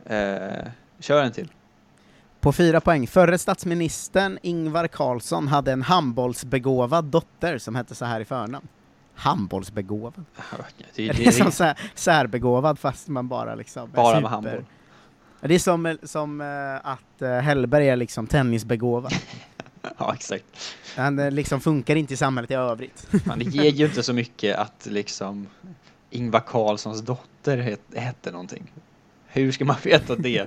Eh, 0.07 0.69
kör 0.99 1.23
en 1.23 1.33
till. 1.33 1.49
På 2.41 2.53
fyra 2.53 2.81
poäng. 2.81 3.07
Förre 3.07 3.39
statsministern 3.39 4.39
Ingvar 4.43 4.87
Carlsson 4.87 5.49
hade 5.49 5.73
en 5.73 5.83
handbollsbegåvad 5.83 7.05
dotter 7.05 7.59
som 7.59 7.75
hette 7.75 7.95
så 7.95 8.05
här 8.05 8.21
i 8.21 8.25
förnamn. 8.25 8.69
Handbollsbegåvad? 9.15 10.25
Det, 10.37 10.85
Det, 10.95 11.13
det, 11.13 11.27
är 11.27 11.51
som 11.51 11.67
här, 11.67 11.79
särbegåvad 11.95 12.79
fast 12.79 13.09
man 13.09 13.29
bara 13.29 13.55
liksom... 13.55 13.83
är 13.83 13.87
bara 13.97 14.21
med 14.21 14.23
super- 14.23 14.29
handboll. 14.29 14.65
Det 15.41 15.55
är 15.55 15.59
som, 15.59 15.99
som 16.03 16.41
eh, 16.41 16.91
att 16.91 17.23
uh, 17.23 17.29
Hellberg 17.29 17.89
är 17.89 17.97
liksom 17.97 18.27
tennisbegåvad. 18.27 19.13
Ja, 19.99 20.15
exakt. 20.15 20.45
Han 20.97 21.19
eh, 21.19 21.31
liksom 21.31 21.61
funkar 21.61 21.97
inte 21.97 22.15
i 22.15 22.17
samhället 22.17 22.51
i 22.51 22.55
övrigt. 22.55 23.07
Man, 23.27 23.39
det 23.39 23.45
ger 23.45 23.71
ju 23.71 23.87
inte 23.87 24.03
så 24.03 24.13
mycket 24.13 24.57
att 24.57 24.87
liksom 24.91 25.49
Ingvar 26.11 26.41
Carlssons 26.41 27.01
dotter 27.01 27.59
het, 27.59 27.81
hette 27.95 28.31
någonting. 28.31 28.73
Hur 29.27 29.53
ska 29.53 29.65
man 29.65 29.77
veta 29.83 30.17
det? 30.17 30.39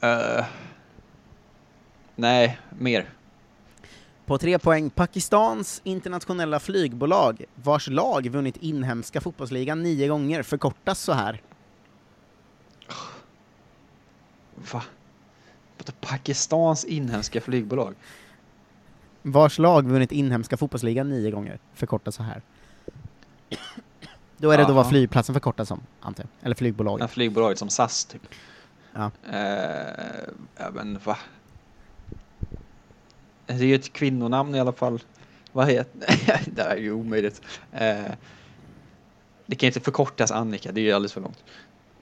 Eh, 0.00 0.44
nej, 2.14 2.58
mer. 2.78 3.10
På 4.26 4.38
tre 4.38 4.58
poäng, 4.58 4.90
Pakistans 4.90 5.80
internationella 5.84 6.60
flygbolag, 6.60 7.44
vars 7.54 7.88
lag 7.88 8.28
vunnit 8.28 8.56
inhemska 8.56 9.20
fotbollsligan 9.20 9.82
nio 9.82 10.08
gånger, 10.08 10.42
förkortas 10.42 11.00
så 11.00 11.12
här. 11.12 11.42
Va? 14.72 14.82
Pakistans 16.00 16.84
inhemska 16.84 17.40
flygbolag? 17.40 17.94
Vars 19.22 19.58
lag 19.58 19.86
vunnit 19.86 20.12
inhemska 20.12 20.56
fotbollsligan 20.56 21.08
nio 21.08 21.30
gånger, 21.30 21.58
förkortas 21.74 22.14
så 22.14 22.22
här. 22.22 22.42
Då 24.36 24.50
är 24.50 24.58
det 24.58 24.64
då 24.64 24.72
vad 24.72 24.78
Aha. 24.78 24.90
flygplatsen 24.90 25.34
förkortas 25.34 25.68
som, 25.68 25.80
antar 26.00 26.24
jag. 26.24 26.46
Eller 26.46 26.54
flygbolaget. 26.54 27.00
här 27.00 27.08
flygbolaget 27.08 27.58
som 27.58 27.68
SAS 27.68 28.04
typ. 28.04 28.22
Ja. 28.92 29.10
Eh, 29.32 30.28
ja 30.56 30.70
men 30.74 30.98
va? 31.04 31.18
Det 33.46 33.52
är 33.52 33.64
ju 33.64 33.74
ett 33.74 33.92
kvinnonamn 33.92 34.54
i 34.54 34.60
alla 34.60 34.72
fall. 34.72 35.02
Vad 35.52 35.68
heter 35.70 36.40
det? 36.54 36.62
är 36.62 36.76
ju 36.76 36.92
omöjligt. 36.92 37.42
Eh, 37.72 38.12
det 39.46 39.56
kan 39.56 39.66
inte 39.66 39.80
förkortas 39.80 40.30
Annika, 40.30 40.72
det 40.72 40.80
är 40.80 40.84
ju 40.84 40.92
alldeles 40.92 41.12
för 41.12 41.20
långt. 41.20 41.44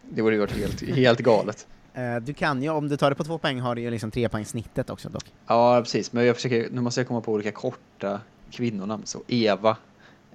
Det 0.02 0.22
borde 0.22 0.34
ju 0.34 0.40
varit 0.40 0.56
helt, 0.56 0.82
helt 0.82 1.20
galet. 1.20 1.66
Eh, 1.94 2.16
du 2.16 2.34
kan 2.34 2.62
ju, 2.62 2.68
om 2.68 2.88
du 2.88 2.96
tar 2.96 3.10
det 3.10 3.16
på 3.16 3.24
två 3.24 3.38
poäng 3.38 3.60
har 3.60 3.74
du 3.74 3.82
ju 3.82 3.90
liksom 3.90 4.10
tre 4.10 4.28
poäng 4.28 4.44
snittet 4.44 4.90
också 4.90 5.08
dock. 5.08 5.24
Ja, 5.46 5.80
precis. 5.80 6.12
Men 6.12 6.26
jag 6.26 6.36
försöker, 6.36 6.68
nu 6.70 6.80
måste 6.80 7.00
jag 7.00 7.08
komma 7.08 7.20
på 7.20 7.32
olika 7.32 7.52
korta 7.52 8.20
kvinnonamn. 8.50 9.02
Så 9.06 9.22
Eva 9.28 9.76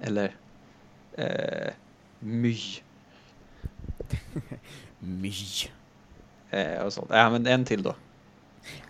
eller 0.00 0.34
eh, 1.12 1.72
My. 2.18 2.58
My. 4.98 5.32
Eh, 6.50 6.82
och 6.82 6.92
sånt. 6.92 7.10
Äh, 7.10 7.30
men 7.30 7.46
en 7.46 7.64
till 7.64 7.82
då. 7.82 7.94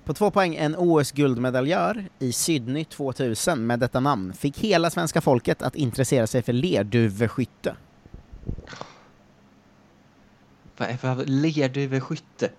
På 0.05 0.15
två 0.15 0.31
poäng, 0.31 0.55
en 0.55 0.77
OS-guldmedaljör 0.79 2.09
i 2.19 2.33
Sydney 2.33 2.85
2000 2.85 3.67
med 3.67 3.79
detta 3.79 4.01
namn 4.01 4.33
fick 4.33 4.59
hela 4.59 4.91
svenska 4.91 5.21
folket 5.21 5.63
att 5.63 5.77
intressera 5.77 6.27
sig 6.27 6.43
för 6.43 6.53
lerduveskytte. 6.53 7.77
Vad 10.77 10.89
är 10.89 11.25
lerduveskytte? 11.27 12.51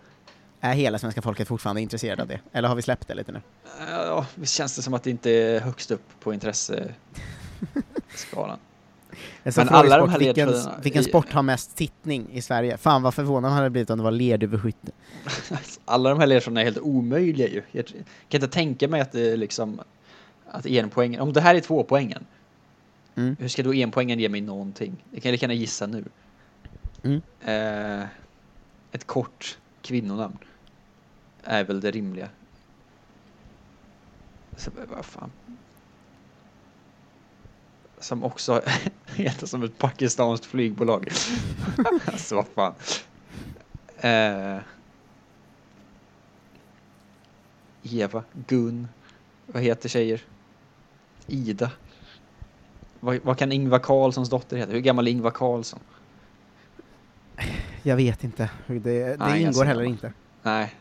Är 0.63 0.73
hela 0.73 0.99
svenska 0.99 1.21
folket 1.21 1.47
fortfarande 1.47 1.81
intresserade 1.81 2.21
av 2.21 2.27
det? 2.27 2.39
Eller 2.51 2.67
har 2.67 2.75
vi 2.75 2.81
släppt 2.81 3.07
det 3.07 3.13
lite 3.13 3.31
nu? 3.31 3.41
Ja, 3.89 4.25
visst 4.35 4.53
känns 4.53 4.75
det 4.75 4.81
som 4.81 4.93
att 4.93 5.03
det 5.03 5.09
inte 5.09 5.29
är 5.31 5.59
högst 5.59 5.91
upp 5.91 6.03
på 6.19 6.33
intresseskalan. 6.33 6.93
Men 9.43 9.69
alla 9.69 9.97
de 9.97 10.09
här 10.09 10.19
vilken, 10.19 10.53
vilken 10.83 11.03
sport 11.03 11.31
har 11.33 11.41
mest 11.43 11.75
tittning 11.75 12.27
i 12.31 12.41
Sverige? 12.41 12.77
Fan 12.77 13.01
vad 13.01 13.13
förvånad 13.13 13.41
man 13.41 13.51
hade 13.51 13.69
blivit 13.69 13.89
om 13.89 13.97
det 13.97 14.03
var 14.03 14.11
lerduveskytte. 14.11 14.91
Alla 15.85 16.09
de 16.09 16.19
här 16.19 16.27
ledtrådarna 16.27 16.61
är 16.61 16.65
helt 16.65 16.77
omöjliga 16.77 17.47
ju. 17.47 17.63
Jag 17.71 17.87
kan 17.87 17.95
inte 18.41 18.47
tänka 18.47 18.87
mig 18.87 19.01
att 19.01 19.11
det 19.11 19.35
liksom 19.37 19.81
att 20.51 20.65
en 20.65 20.89
poäng, 20.89 21.19
om 21.19 21.33
det 21.33 21.41
här 21.41 21.55
är 21.55 21.59
två 21.59 21.83
poängen, 21.83 22.25
Mm. 23.15 23.35
hur 23.39 23.47
ska 23.47 23.63
då 23.63 23.73
en 23.73 23.91
poängen 23.91 24.19
ge 24.19 24.29
mig 24.29 24.41
någonting? 24.41 25.03
Det 25.11 25.19
kan 25.19 25.29
jag 25.29 25.31
lika 25.33 25.43
gärna 25.43 25.53
gissa 25.53 25.87
nu. 25.87 26.03
Mm. 27.03 27.21
Eh, 27.41 28.07
ett 28.91 29.07
kort 29.07 29.57
kvinnonamn 29.81 30.37
är 31.43 31.63
väl 31.63 31.81
det 31.81 31.91
rimliga. 31.91 32.29
Så, 34.57 34.71
vad 34.95 35.05
fan. 35.05 35.31
Som 37.99 38.23
också 38.23 38.61
heter 39.05 39.47
som 39.47 39.63
ett 39.63 39.77
pakistanskt 39.77 40.45
flygbolag. 40.45 41.11
alltså 42.05 42.35
vad 42.35 42.47
fan. 42.47 42.73
Eh, 43.97 44.61
Eva, 47.83 48.23
Gun, 48.47 48.87
vad 49.45 49.63
heter 49.63 49.89
tjejer? 49.89 50.21
Ida. 51.27 51.71
Vad, 52.99 53.19
vad 53.23 53.37
kan 53.37 53.51
Ingvar 53.51 53.79
Carlssons 53.79 54.29
dotter 54.29 54.57
heta? 54.57 54.71
Hur 54.71 54.79
gammal 54.79 55.07
är 55.07 55.11
Ingvar 55.11 55.31
Carlsson? 55.31 55.79
Jag 57.83 57.95
vet 57.95 58.23
inte. 58.23 58.49
Det, 58.67 58.79
det 58.79 59.17
Nej, 59.19 59.41
ingår 59.41 59.65
heller 59.65 59.83
inte. 59.83 60.13
Nej. 60.43 60.75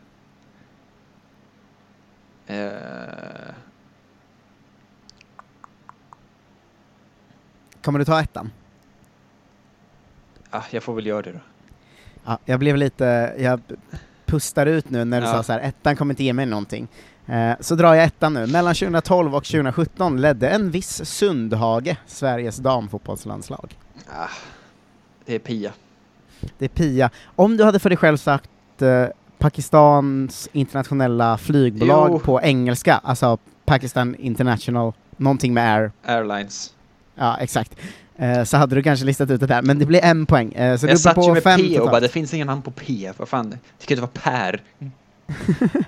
Eh, 2.51 3.55
Kommer 7.83 7.99
du 7.99 8.05
ta 8.05 8.21
ettan? 8.21 8.51
ah, 10.51 10.63
jag 10.71 10.83
får 10.83 10.95
väl 10.95 11.07
göra 11.07 11.23
det 11.23 11.33
då. 11.33 11.39
Ja, 12.25 12.39
jag 12.45 12.59
blev 12.61 12.77
lite, 12.77 13.35
jag 13.39 13.61
pustar 14.27 14.67
ut 14.67 14.91
nu 14.91 15.05
när 15.05 15.21
du 15.21 15.27
Ja. 15.27 15.33
sa 15.33 15.43
så 15.43 15.53
här, 15.53 15.61
ettan 15.61 15.97
kommer 15.97 16.13
inte 16.13 16.25
ge 16.25 16.33
mig 16.33 16.47
någonting. 16.47 16.89
Eh, 17.27 17.53
så 17.61 17.75
drar 17.75 17.95
jag 17.95 18.05
ettan 18.05 18.35
nu. 18.35 18.47
Mellan 18.47 18.75
2012 18.75 19.35
och 19.35 19.45
2017 19.45 20.21
ledde 20.21 20.49
en 20.49 20.71
viss 20.71 21.05
Sundhage 21.05 21.97
Sveriges 22.07 22.57
damfotbollslandslag. 22.57 23.77
Ah, 24.09 24.29
det 25.25 25.35
är 25.35 25.39
Pia. 25.39 25.73
Det 26.59 26.65
är 26.65 26.69
Pia. 26.69 27.11
Om 27.37 27.57
du 27.57 27.65
hade 27.65 27.79
för 27.79 27.89
dig 27.91 27.97
själv 27.99 28.17
sagt 28.17 28.51
eh, 28.83 29.07
Pakistans 29.41 30.49
internationella 30.53 31.39
flygbolag 31.39 32.11
Jo. 32.13 32.19
på 32.19 32.41
engelska, 32.43 33.01
alltså 33.05 33.39
Pakistan 33.65 34.15
International, 34.19 34.93
någonting 35.17 35.55
med 35.55 35.75
Air, 35.75 35.93
Airlines. 36.05 36.75
ja 37.15 37.37
exakt, 37.41 37.77
eh, 38.17 38.45
så 38.45 38.57
hade 38.57 38.75
du 38.75 38.83
kanske 38.83 39.07
listat 39.07 39.31
ut 39.31 39.41
det 39.41 39.47
där, 39.47 39.63
men 39.63 39.79
det 39.79 39.87
blir 39.87 40.05
en 40.05 40.27
poäng. 40.27 40.53
Eh, 40.53 40.77
så 40.77 40.87
du 40.87 40.91
jag 40.93 40.95
uppe 40.97 41.03
satt 41.03 41.17
ju 41.17 41.23
på 41.23 41.35
med 41.35 41.43
fem 41.43 41.61
P 41.61 41.67
och 41.67 41.71
totalt. 41.73 41.91
bara, 41.91 42.01
det 42.01 42.09
finns 42.09 42.35
ingen 42.35 42.47
namn 42.47 42.63
på 42.63 42.71
P. 42.71 43.13
Vad 43.17 43.29
fan, 43.29 43.51
det 43.51 43.87
kan 43.87 43.99
inte 43.99 44.01
vara 44.01 44.11
Per. 44.25 44.63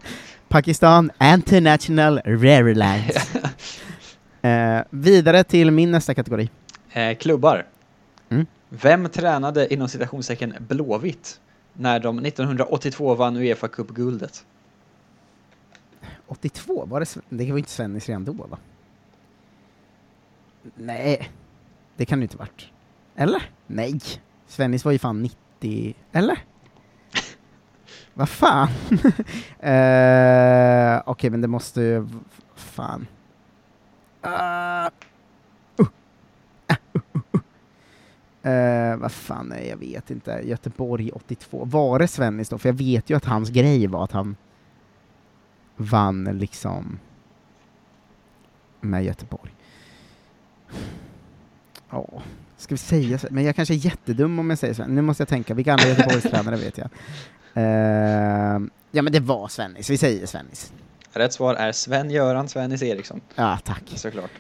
Pakistan 0.49 1.11
International 1.23 2.21
Rare 2.25 2.75
Lines. 2.75 3.35
eh, 4.42 4.78
vidare 4.90 5.44
till 5.44 5.71
min 5.71 5.90
nästa 5.90 6.14
kategori. 6.14 6.50
Eh, 6.92 7.16
klubbar. 7.16 7.66
Mm. 8.30 8.47
Vem 8.68 9.09
tränade 9.09 9.75
inom 9.75 9.88
citationstecken 9.88 10.54
Blåvitt 10.59 11.40
när 11.75 12.00
de 12.00 12.19
1982 12.19 13.14
vann 13.14 13.37
Uefa 13.37 13.69
Cup-guldet? 13.69 14.45
82, 16.26 16.87
var 16.87 17.00
det, 17.00 17.17
det 17.29 17.50
var 17.50 17.59
inte 17.59 17.71
Svennis 17.71 18.09
redan 18.09 18.25
då 18.25 18.33
va? 18.33 18.59
Nej, 20.75 21.31
det 21.97 22.05
kan 22.05 22.19
det 22.19 22.23
inte 22.23 22.37
varit. 22.37 22.71
Eller? 23.17 23.50
Nej, 23.67 24.00
Svennis 24.47 24.85
var 24.85 24.93
ju 24.93 24.99
fan 24.99 25.23
90, 25.23 25.95
eller? 26.12 26.38
Vad 28.14 28.29
fan? 28.29 28.69
eh, 29.61 31.02
Okej, 31.07 31.31
men 31.31 31.41
det 31.41 31.49
måste 31.49 31.81
ju... 31.81 32.09
Fan. 32.55 33.07
Uh. 34.26 34.31
Ah, 34.33 34.91
uh, 35.81 35.87
uh, 36.71 37.41
uh. 38.46 38.96
Vad 38.96 39.12
fan, 39.12 39.46
nej 39.46 39.68
jag 39.68 39.76
vet 39.76 40.11
inte. 40.11 40.40
Göteborg 40.44 41.11
82. 41.12 41.64
Var 41.64 41.99
det 41.99 42.08
Svennis 42.08 42.49
då? 42.49 42.58
För 42.58 42.68
jag 42.68 42.75
vet 42.75 43.11
ju 43.11 43.16
att 43.16 43.25
hans 43.25 43.50
grej 43.50 43.87
var 43.87 44.04
att 44.04 44.12
han 44.12 44.37
vann 45.76 46.25
liksom 46.25 46.99
med 48.80 49.04
Göteborg. 49.04 49.52
Ja, 51.90 52.22
ska 52.56 52.75
vi 52.75 52.78
säga 52.78 53.18
så? 53.18 53.26
Men 53.30 53.44
jag 53.44 53.56
kanske 53.56 53.75
är 53.75 53.76
jättedum 53.76 54.38
om 54.38 54.50
jag 54.50 54.58
säger 54.58 54.75
så. 54.75 54.87
Nu 54.87 55.02
måste 55.02 55.20
jag 55.20 55.28
tänka, 55.28 55.54
vilka 55.54 55.72
andra 55.72 55.88
Göteborgstränare 55.88 56.56
vet 56.56 56.78
jag? 56.78 56.88
Uh, 57.56 58.62
ja 58.90 59.02
men 59.02 59.12
det 59.12 59.20
var 59.20 59.49
Svennis, 59.49 59.90
vi 59.90 59.99
säger 59.99 60.26
Svennis. 60.26 60.72
Rätt 61.12 61.33
svar 61.33 61.54
är 61.54 61.73
Sven-Göran 61.73 62.49
Svennis 62.49 62.83
Eriksson, 62.83 63.21
Ja, 63.35 63.59
tack. 63.64 63.83
såklart. 63.95 64.31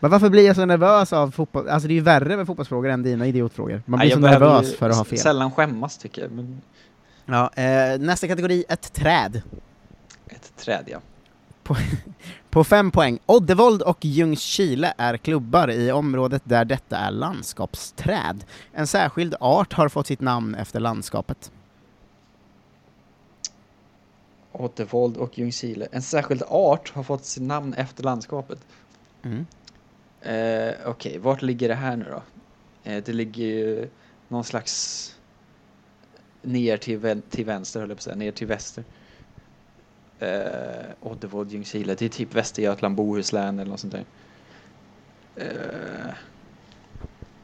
Men 0.00 0.10
varför 0.10 0.28
blir 0.30 0.46
jag 0.46 0.56
så 0.56 0.64
nervös 0.66 1.12
av 1.12 1.30
fotboll? 1.30 1.68
Alltså 1.68 1.88
det 1.88 1.92
är 1.94 1.96
ju 1.96 2.00
värre 2.00 2.36
med 2.36 2.46
fotbollsfrågor 2.46 2.90
än 2.90 3.02
dina 3.02 3.26
idiotfrågor. 3.26 3.82
Man 3.86 3.98
Nej, 3.98 4.06
blir 4.16 4.28
jag 4.28 4.34
så 4.34 4.40
nervös 4.40 4.76
för 4.76 4.90
att 4.90 4.96
ha 4.96 5.04
fel. 5.04 5.18
Sällan 5.18 5.50
skämmas 5.52 5.98
tycker 5.98 6.22
jag, 6.22 6.30
men 6.30 6.62
Ja, 7.26 7.50
eh, 7.54 7.98
nästa 7.98 8.28
kategori, 8.28 8.64
ett 8.68 8.92
träd. 8.92 9.42
ett 10.28 10.52
träd 10.56 10.84
ja. 10.86 10.98
På 12.50 12.64
fem 12.64 12.90
poäng. 12.90 13.18
Oddevold 13.26 13.82
och 13.82 14.04
Ljungskile 14.04 14.94
är 14.98 15.16
klubbar 15.16 15.70
i 15.70 15.92
området 15.92 16.42
där 16.44 16.64
detta 16.64 16.96
är 16.96 17.10
landskapsträd. 17.10 18.44
En 18.72 18.86
särskild 18.86 19.34
art 19.40 19.72
har 19.72 19.88
fått 19.88 20.06
sitt 20.06 20.20
namn 20.20 20.54
efter 20.54 20.80
landskapet. 20.80 21.50
Återvåld 24.52 25.16
och 25.16 25.38
Ljungskile. 25.38 25.88
En 25.92 26.02
särskild 26.02 26.42
art 26.48 26.90
har 26.94 27.02
fått 27.02 27.24
sitt 27.24 27.42
namn 27.42 27.74
efter 27.74 28.04
landskapet. 28.04 28.58
Mm. 29.22 29.46
Eh, 30.20 30.74
Okej, 30.86 31.18
vart 31.18 31.42
ligger 31.42 31.68
det 31.68 31.74
här 31.74 31.96
nu 31.96 32.06
då? 32.10 32.22
Eh, 32.90 33.02
det 33.04 33.12
ligger 33.12 33.44
ju 33.44 33.88
någon 34.28 34.44
slags 34.44 35.08
ner 36.42 36.76
till, 36.76 36.98
vän- 36.98 37.22
till 37.30 37.44
vänster, 37.44 37.80
höll 37.80 37.88
jag 37.88 37.96
på 37.96 38.00
att 38.00 38.02
säga, 38.04 38.16
ner 38.16 38.32
till 38.32 38.46
väster. 38.46 38.84
Eh, 40.18 40.28
Oddevold, 41.00 41.52
Ljungskile, 41.52 41.94
det 41.94 42.04
är 42.04 42.08
typ 42.08 42.34
Västergötland, 42.34 42.94
Bohuslän 42.96 43.58
eller 43.58 43.70
något 43.70 43.80
sånt 43.80 43.92
där. 43.92 44.04
Eh, 45.36 46.14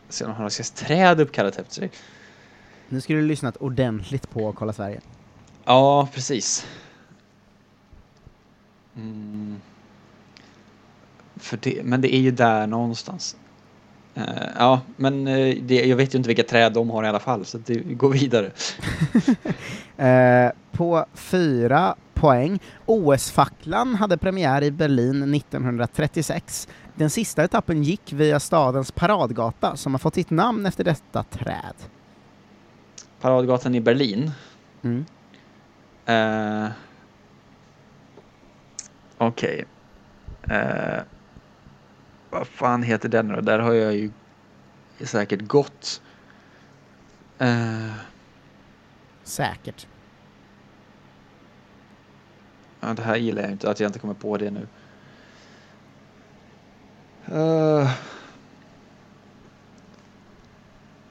så 0.09 0.25
de 0.25 0.33
har 0.33 0.43
något 0.45 0.53
slags 0.53 0.71
träd 0.71 1.21
uppkallat 1.21 1.59
efter 1.59 1.75
sig. 1.75 1.91
Nu 2.89 3.01
skulle 3.01 3.19
du 3.19 3.27
lyssnat 3.27 3.57
ordentligt 3.57 4.31
på 4.31 4.53
Kolla 4.53 4.73
Sverige. 4.73 5.01
Ja, 5.65 6.09
precis. 6.15 6.67
För 11.39 11.59
det, 11.63 11.85
men 11.85 12.01
det 12.01 12.15
är 12.15 12.21
ju 12.21 12.31
där 12.31 12.67
någonstans. 12.67 13.37
Eh, 14.15 14.25
ja, 14.59 14.81
men 14.97 15.27
eh, 15.27 15.57
det, 15.63 15.87
jag 15.87 15.97
vet 15.97 16.15
ju 16.15 16.19
inte 16.19 16.29
vilka 16.29 16.43
träd 16.43 16.73
de 16.73 16.91
har 16.91 17.05
i 17.05 17.09
alla 17.09 17.21
fall, 17.21 17.45
så 17.45 17.59
det 17.59 17.75
går 17.75 18.11
vidare. 18.11 18.51
Eh, 19.97 20.51
på 20.73 21.07
fyra 21.15 21.95
poäng. 22.15 22.59
OS-facklan 22.87 23.95
hade 23.95 24.17
premiär 24.17 24.63
i 24.63 24.71
Berlin 24.71 25.35
1936. 25.35 26.69
Den 26.95 27.11
sista 27.11 27.45
etappen 27.45 27.83
gick 27.83 28.13
via 28.13 28.41
stadens 28.41 28.93
paradgata 28.93 29.77
som 29.77 29.95
har 29.95 29.99
fått 29.99 30.15
sitt 30.15 30.31
namn 30.31 30.67
efter 30.67 30.85
detta 30.85 31.23
träd. 31.23 31.75
Paradgatan 33.21 33.75
i 33.75 33.81
Berlin. 33.81 34.31
Mm. 34.83 35.05
Eh, 36.07 36.71
Okej. 39.19 39.65
Eh, 40.51 41.03
vad 42.31 42.47
fan 42.47 42.83
heter 42.83 43.09
den 43.09 43.29
då? 43.29 43.41
Där 43.41 43.59
har 43.59 43.73
jag 43.73 43.95
ju 43.95 44.11
säkert 45.01 45.43
gått. 45.43 46.03
Eh, 47.39 47.93
Säkert. 49.23 49.87
Ja, 52.81 52.95
det 52.95 53.03
här 53.03 53.17
gillar 53.17 53.43
jag 53.43 53.51
inte, 53.51 53.71
att 53.71 53.81
jag 53.81 53.89
inte 53.89 53.99
kommer 53.99 54.15
på 54.15 54.37
det 54.37 54.51
nu. 54.51 54.67
Uh. 57.33 57.91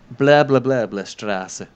Blä, 0.07 0.45
blä, 0.45 0.61
blä, 0.61 0.87
blä, 0.87 1.05
Strasse. 1.05 1.67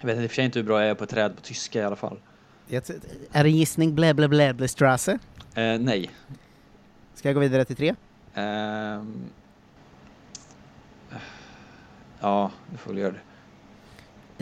Jag 0.00 0.06
vet 0.06 0.18
i 0.18 0.26
och 0.26 0.30
för 0.30 0.34
sig 0.34 0.44
inte 0.44 0.58
hur 0.58 0.66
bra 0.66 0.80
jag 0.80 0.90
är 0.90 0.94
på 0.94 1.06
träd 1.06 1.36
på 1.36 1.42
tyska 1.42 1.80
i 1.80 1.84
alla 1.84 1.96
fall. 1.96 2.20
Är 2.68 3.44
det 3.44 3.50
en 3.50 3.56
gissning? 3.56 3.94
Blä, 3.94 4.14
blä, 4.14 4.28
blä, 4.28 4.54
blä, 4.54 4.68
Strasse? 4.68 5.18
Eh, 5.54 5.78
nej. 5.80 6.10
Ska 7.14 7.28
jag 7.28 7.34
gå 7.34 7.40
vidare 7.40 7.64
till 7.64 7.76
tre? 7.76 7.94
Ehm. 8.34 9.24
ja, 12.20 12.50
du 12.70 12.76
får 12.76 12.90
väl 12.90 13.00
göra 13.00 13.12
det. 13.12 13.18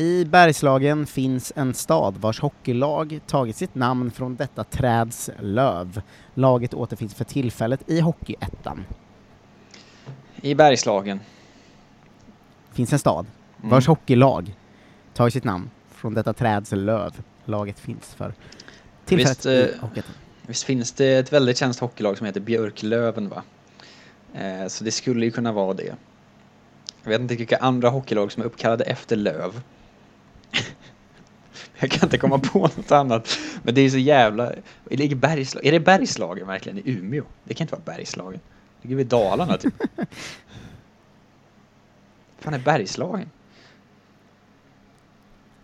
I 0.02 0.24
Bergslagen 0.24 1.06
finns 1.06 1.52
en 1.56 1.74
stad 1.74 2.16
vars 2.16 2.40
hockeylag 2.40 3.20
tagit 3.26 3.56
sitt 3.56 3.74
namn 3.74 4.10
från 4.10 4.36
detta 4.36 4.64
träds 4.64 5.30
löv. 5.40 6.02
Laget 6.34 6.74
återfinns 6.74 7.14
för 7.14 7.24
tillfället 7.24 7.90
i 7.90 8.00
Hockeyettan. 8.00 8.84
I 10.40 10.54
Bergslagen. 10.54 11.20
Finns 12.72 12.92
en 12.92 12.98
stad 12.98 13.26
Mm. 13.58 13.70
vars 13.70 13.86
hockeylag 13.86 14.54
tagit 15.14 15.32
sitt 15.34 15.44
namn 15.44 15.70
från 15.90 16.14
detta 16.14 16.32
träds 16.32 16.72
löv. 16.72 17.22
Laget 17.44 17.78
finns 17.78 18.14
för 18.14 18.34
tillfället 19.04 19.36
Visst, 19.36 19.46
i 19.46 19.70
eh, 19.74 19.80
Hockeyettan. 19.80 20.14
Visst 20.46 20.62
finns 20.64 20.92
det 20.92 21.14
ett 21.18 21.32
väldigt 21.32 21.56
känt 21.58 21.78
hockeylag 21.78 22.18
som 22.18 22.26
heter 22.26 22.40
Björklöven 22.40 23.28
va? 23.28 23.42
Eh, 24.34 24.66
så 24.66 24.84
det 24.84 24.90
skulle 24.90 25.24
ju 25.24 25.30
kunna 25.30 25.52
vara 25.52 25.74
det. 25.74 25.94
Jag 27.02 27.10
vet 27.10 27.20
inte 27.20 27.36
vilka 27.36 27.56
andra 27.56 27.88
hockeylag 27.88 28.32
som 28.32 28.42
är 28.42 28.46
uppkallade 28.46 28.84
efter 28.84 29.16
löv. 29.16 29.62
Jag 31.78 31.90
kan 31.90 32.06
inte 32.06 32.18
komma 32.18 32.38
på 32.38 32.58
något 32.58 32.92
annat. 32.92 33.38
Men 33.62 33.74
det 33.74 33.80
är 33.80 33.90
så 33.90 33.98
jävla... 33.98 34.52
Det 34.84 34.96
ligger 34.96 35.16
Bergslag... 35.16 35.66
Är 35.66 35.72
det 35.72 35.80
Bergslagen 35.80 36.46
verkligen 36.46 36.78
i 36.78 36.82
Umeå? 36.84 37.24
Det 37.44 37.54
kan 37.54 37.64
inte 37.64 37.74
vara 37.74 37.96
Bergslagen. 37.96 38.40
Det 38.82 38.88
ligger 38.88 38.96
vid 38.96 39.06
Dalarna 39.06 39.56
typ. 39.56 39.74
fan 42.38 42.54
är 42.54 42.58
Bergslagen? 42.58 43.30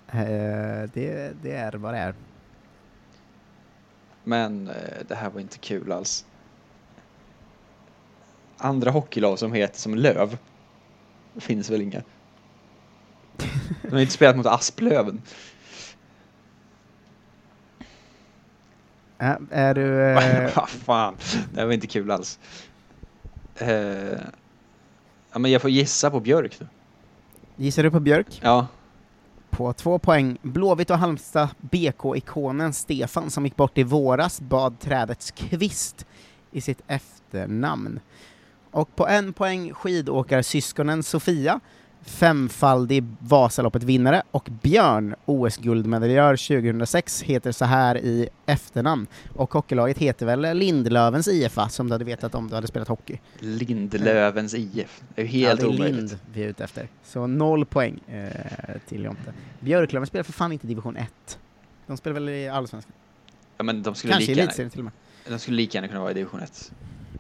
Eh, 0.09 0.91
det, 0.93 1.33
det 1.43 1.53
är 1.53 1.73
vad 1.73 1.95
det 1.95 1.99
är. 1.99 2.15
Men 4.25 4.69
eh, 4.69 4.75
det 5.09 5.15
här 5.15 5.31
var 5.31 5.41
inte 5.41 5.59
kul 5.59 5.93
alls. 5.93 6.25
Andra 8.59 8.91
hockeylag 8.91 9.39
som 9.39 9.53
heter 9.53 9.79
som 9.79 9.95
Löv. 9.95 10.39
Det 11.35 11.41
finns 11.41 11.71
väl 11.71 11.83
inga. 11.83 12.03
De 13.83 13.91
har 13.93 13.99
inte 14.01 14.13
spelat 14.13 14.37
mot 14.37 14.47
Asplöven. 14.47 15.23
Eh, 19.19 19.37
är 19.51 19.75
du... 19.75 20.03
Eh, 20.03 20.51
Vad 20.57 20.69
fan, 20.69 21.17
det 21.53 21.61
här 21.61 21.67
var 21.67 21.73
inte 21.73 21.87
kul 21.87 22.11
alls. 22.11 22.39
Eh, 23.57 24.19
ja, 25.33 25.39
men 25.39 25.51
jag 25.51 25.63
får 25.63 25.71
gissa 25.71 26.11
på 26.11 26.21
Björk 26.21 26.61
nu. 26.61 26.67
gissar 27.57 27.83
du 27.83 27.91
på 27.91 28.01
Björk? 28.01 28.41
Ja, 28.43 28.67
På 29.51 29.73
två 29.73 29.99
poäng. 29.99 30.39
Blåvitt 30.43 30.91
och 30.91 30.99
Halmstad 30.99 31.49
BK-ikonen 31.61 32.73
Stefan 32.73 33.31
som 33.31 33.45
gick 33.45 33.57
bort 33.57 33.79
i 33.79 33.83
våras 33.83 34.41
bad 34.41 34.81
trädets 34.81 35.31
kvist 35.31 36.07
i 36.51 36.61
sitt 36.61 36.83
efternamn. 36.87 38.01
Och 38.71 38.97
på 38.97 39.07
en 39.07 39.33
poäng 39.33 39.75
skidåkarsyskonen 39.75 41.03
Sofia, 41.03 41.61
femfaldig 42.03 43.05
Vasaloppet-vinnare, 43.19 44.23
och 44.31 44.49
Björn, 44.63 45.15
OS-guldmedaljör 45.25 46.37
2006, 46.37 47.23
heter 47.23 47.53
så 47.53 47.65
här 47.65 47.97
i 47.99 48.29
efternamn. 48.47 49.07
Och 49.35 49.55
hockeylaget 49.55 49.99
heter 49.99 50.27
väl 50.27 50.59
Lindlövens 50.59 51.29
IFA, 51.29 51.69
som 51.69 51.87
du 51.89 51.95
hade 51.95 52.05
vetat 52.05 52.35
om 52.35 52.49
du 52.49 52.55
hade 52.55 52.67
spelat 52.67 52.89
hockey. 52.89 53.21
Lindlövens 53.39 54.55
IF. 54.55 55.03
Det 55.15 55.23
är 55.23 55.27
ju 55.27 55.39
ja, 55.41 55.49
helt 55.49 55.61
det 55.61 55.67
är 55.67 55.69
omöjligt. 55.69 55.97
Lind 55.97 56.19
vi 56.33 56.43
är 56.43 56.49
ute 56.49 56.65
efter. 56.65 56.89
Så 57.05 57.27
noll 57.27 57.65
poäng 57.65 58.01
eh, 58.09 58.31
till 58.89 59.05
Jonte. 59.05 59.33
Björklöven 59.61 60.07
spelar 60.07 60.23
för 60.23 60.33
fan 60.33 60.53
inte 60.53 60.67
division 60.67 60.97
1. 60.97 61.39
De 61.87 61.97
spelar 61.97 62.15
väl 62.15 62.29
i 62.29 62.49
Allsvenskan? 62.49 62.93
Ja, 63.57 63.65
men 63.65 63.83
de 63.83 63.95
skulle, 63.95 64.13
Kanske 64.13 64.35
lika 64.35 64.53
gärna, 64.53 64.71
till 64.71 64.81
och 64.81 64.85
med. 64.85 64.93
de 65.29 65.39
skulle 65.39 65.57
lika 65.57 65.79
gärna 65.79 65.89
kunna 65.89 66.01
vara 66.01 66.11
i 66.11 66.15
division 66.15 66.41
1. 66.41 66.73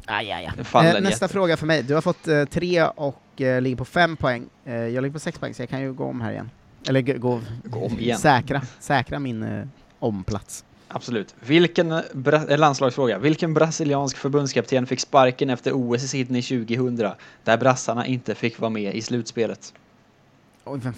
Aj, 0.06 0.30
aj, 0.32 0.46
aj. 0.46 0.86
Eh, 0.86 0.92
nästa 1.00 1.10
jätte- 1.10 1.28
fråga 1.28 1.56
för 1.56 1.66
mig. 1.66 1.82
Du 1.82 1.94
har 1.94 2.00
fått 2.00 2.28
eh, 2.28 2.44
tre 2.44 2.84
och 2.84 3.40
eh, 3.40 3.60
ligger 3.60 3.76
på 3.76 3.84
fem 3.84 4.16
poäng. 4.16 4.46
Eh, 4.64 4.74
jag 4.74 5.02
ligger 5.02 5.12
på 5.12 5.18
sex 5.18 5.38
poäng, 5.38 5.54
så 5.54 5.62
jag 5.62 5.68
kan 5.68 5.80
ju 5.80 5.92
gå 5.92 6.04
om 6.04 6.20
här 6.20 6.30
igen. 6.32 6.50
Eller 6.88 7.00
g- 7.00 7.18
gå, 7.18 7.40
Gå 7.64 7.80
om 7.86 7.98
igen. 7.98 8.18
Säkra, 8.18 8.62
säkra 8.80 9.18
min 9.18 9.42
eh, 9.42 9.66
omplats. 9.98 10.64
Absolut. 10.88 11.34
Vilken 11.40 12.02
bra- 12.12 12.48
eh, 12.50 12.58
landslagsfråga. 12.58 13.18
Vilken 13.18 13.54
brasiliansk 13.54 14.16
förbundskapten 14.16 14.86
fick 14.86 15.00
sparken 15.00 15.50
efter 15.50 15.72
OS 15.74 16.04
i 16.04 16.08
Sydney 16.08 16.42
2000 16.42 17.10
där 17.44 17.56
brassarna 17.58 18.06
inte 18.06 18.34
fick 18.34 18.58
vara 18.58 18.70
med 18.70 18.94
i 18.94 19.02
slutspelet? 19.02 19.74
Oj, 20.64 20.80
vem, 20.82 20.94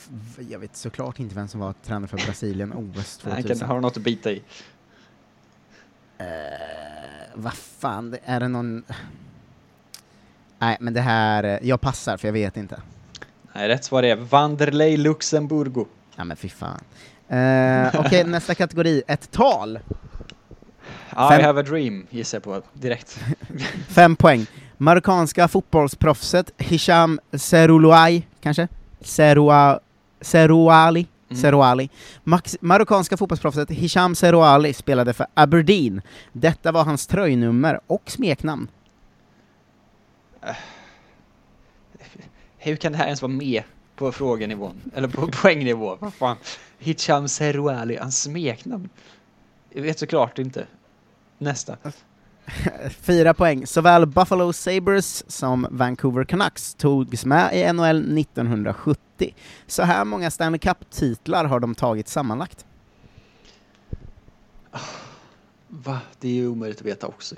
jag 0.50 0.59
vet 0.59 0.76
såklart 0.76 1.18
inte 1.18 1.35
vem 1.35 1.48
som 1.48 1.61
var 1.61 1.74
tränare 1.85 2.09
för 2.09 2.16
Brasilien 2.16 2.72
OS 2.72 3.20
Nej, 3.24 3.35
2000. 3.42 3.59
kan, 3.59 3.68
har 3.68 3.74
du 3.74 3.81
något 3.81 3.96
att 3.96 4.03
bita 4.03 4.31
i? 4.31 4.42
Eh, 6.18 6.24
vad 7.35 7.55
fan, 7.55 8.16
är 8.25 8.40
det 8.40 8.49
någon... 8.49 8.83
Nej, 10.59 10.77
men 10.81 10.93
det 10.95 11.01
här... 11.01 11.45
eh, 11.45 11.59
Jag 11.62 11.81
passar, 11.81 12.16
för 12.16 12.29
jag 12.29 12.33
vet 12.33 12.57
inte. 12.57 12.81
Nej, 13.53 13.69
rätt 13.69 13.85
svar 13.85 14.03
är 14.03 14.16
Vanderlei 14.16 14.97
Luxemburgo. 14.97 15.87
Ja 16.16 16.25
men 16.25 16.37
fy 16.37 16.49
fan. 16.49 16.81
Eh, 17.29 18.01
Okej, 18.01 18.25
nästa 18.27 18.55
kategori. 18.55 19.03
Ett 19.07 19.31
tal. 19.31 19.77
I 19.77 21.14
Fem- 21.31 21.45
have 21.45 21.61
a 21.61 21.62
dream, 21.62 22.07
gissar 22.11 22.37
jag 22.37 22.43
på 22.43 22.62
direkt. 22.73 23.21
Fem 23.88 24.16
poäng. 24.16 24.47
Marockanska 24.77 25.49
fotbollsproffset 25.49 26.51
Hisham 26.59 27.21
Seroulouai, 27.33 28.27
kanske? 28.40 28.69
Seroua, 29.01 29.81
Serouali? 30.21 31.07
Mm. 31.31 31.43
Serouali. 31.43 31.90
Max, 32.25 32.57
marockanska 32.61 33.16
fotbollsproffset 33.16 33.71
Hisham 33.71 34.14
Serouali 34.14 34.73
spelade 34.73 35.12
för 35.12 35.27
Aberdeen. 35.35 36.03
Detta 36.33 36.73
var 36.73 36.85
hans 36.85 37.07
tröjnummer 37.07 37.81
och 37.87 38.11
smeknamn. 38.11 38.69
Hur 42.59 42.77
kan 42.77 42.93
det 42.93 42.99
här 42.99 43.05
ens 43.05 43.23
vara 43.23 43.33
med 43.33 43.62
på 43.97 44.12
frågenivån? 44.12 44.81
Eller 44.95 45.09
på 45.09 45.27
poängnivå? 45.43 45.97
Vad 46.01 46.14
fan? 46.14 46.37
Hicham 46.79 47.29
Serouali, 47.29 47.97
hans 47.97 48.23
smeknamn? 48.23 48.88
Jag 49.71 49.83
vet 49.83 49.99
såklart 49.99 50.38
inte. 50.38 50.66
Nästa. 51.38 51.77
Fyra 52.91 53.35
poäng. 53.35 53.67
Såväl 53.67 54.07
Buffalo 54.07 54.53
Sabres 54.53 55.31
som 55.31 55.67
Vancouver 55.71 56.25
Canucks 56.25 56.75
togs 56.75 57.25
med 57.25 57.55
i 57.55 57.73
NHL 57.73 58.19
1970. 58.19 59.35
Så 59.67 59.83
här 59.83 60.05
många 60.05 60.31
Stanley 60.31 60.59
Cup-titlar 60.59 61.45
har 61.45 61.61
de 61.61 61.75
tagit 61.75 62.09
sammanlagt. 62.09 62.67
Va? 65.69 66.01
Det 66.21 66.29
är 66.29 66.33
ju 66.33 66.49
omöjligt 66.49 66.81
att 66.81 66.87
veta 66.87 67.07
också. 67.07 67.35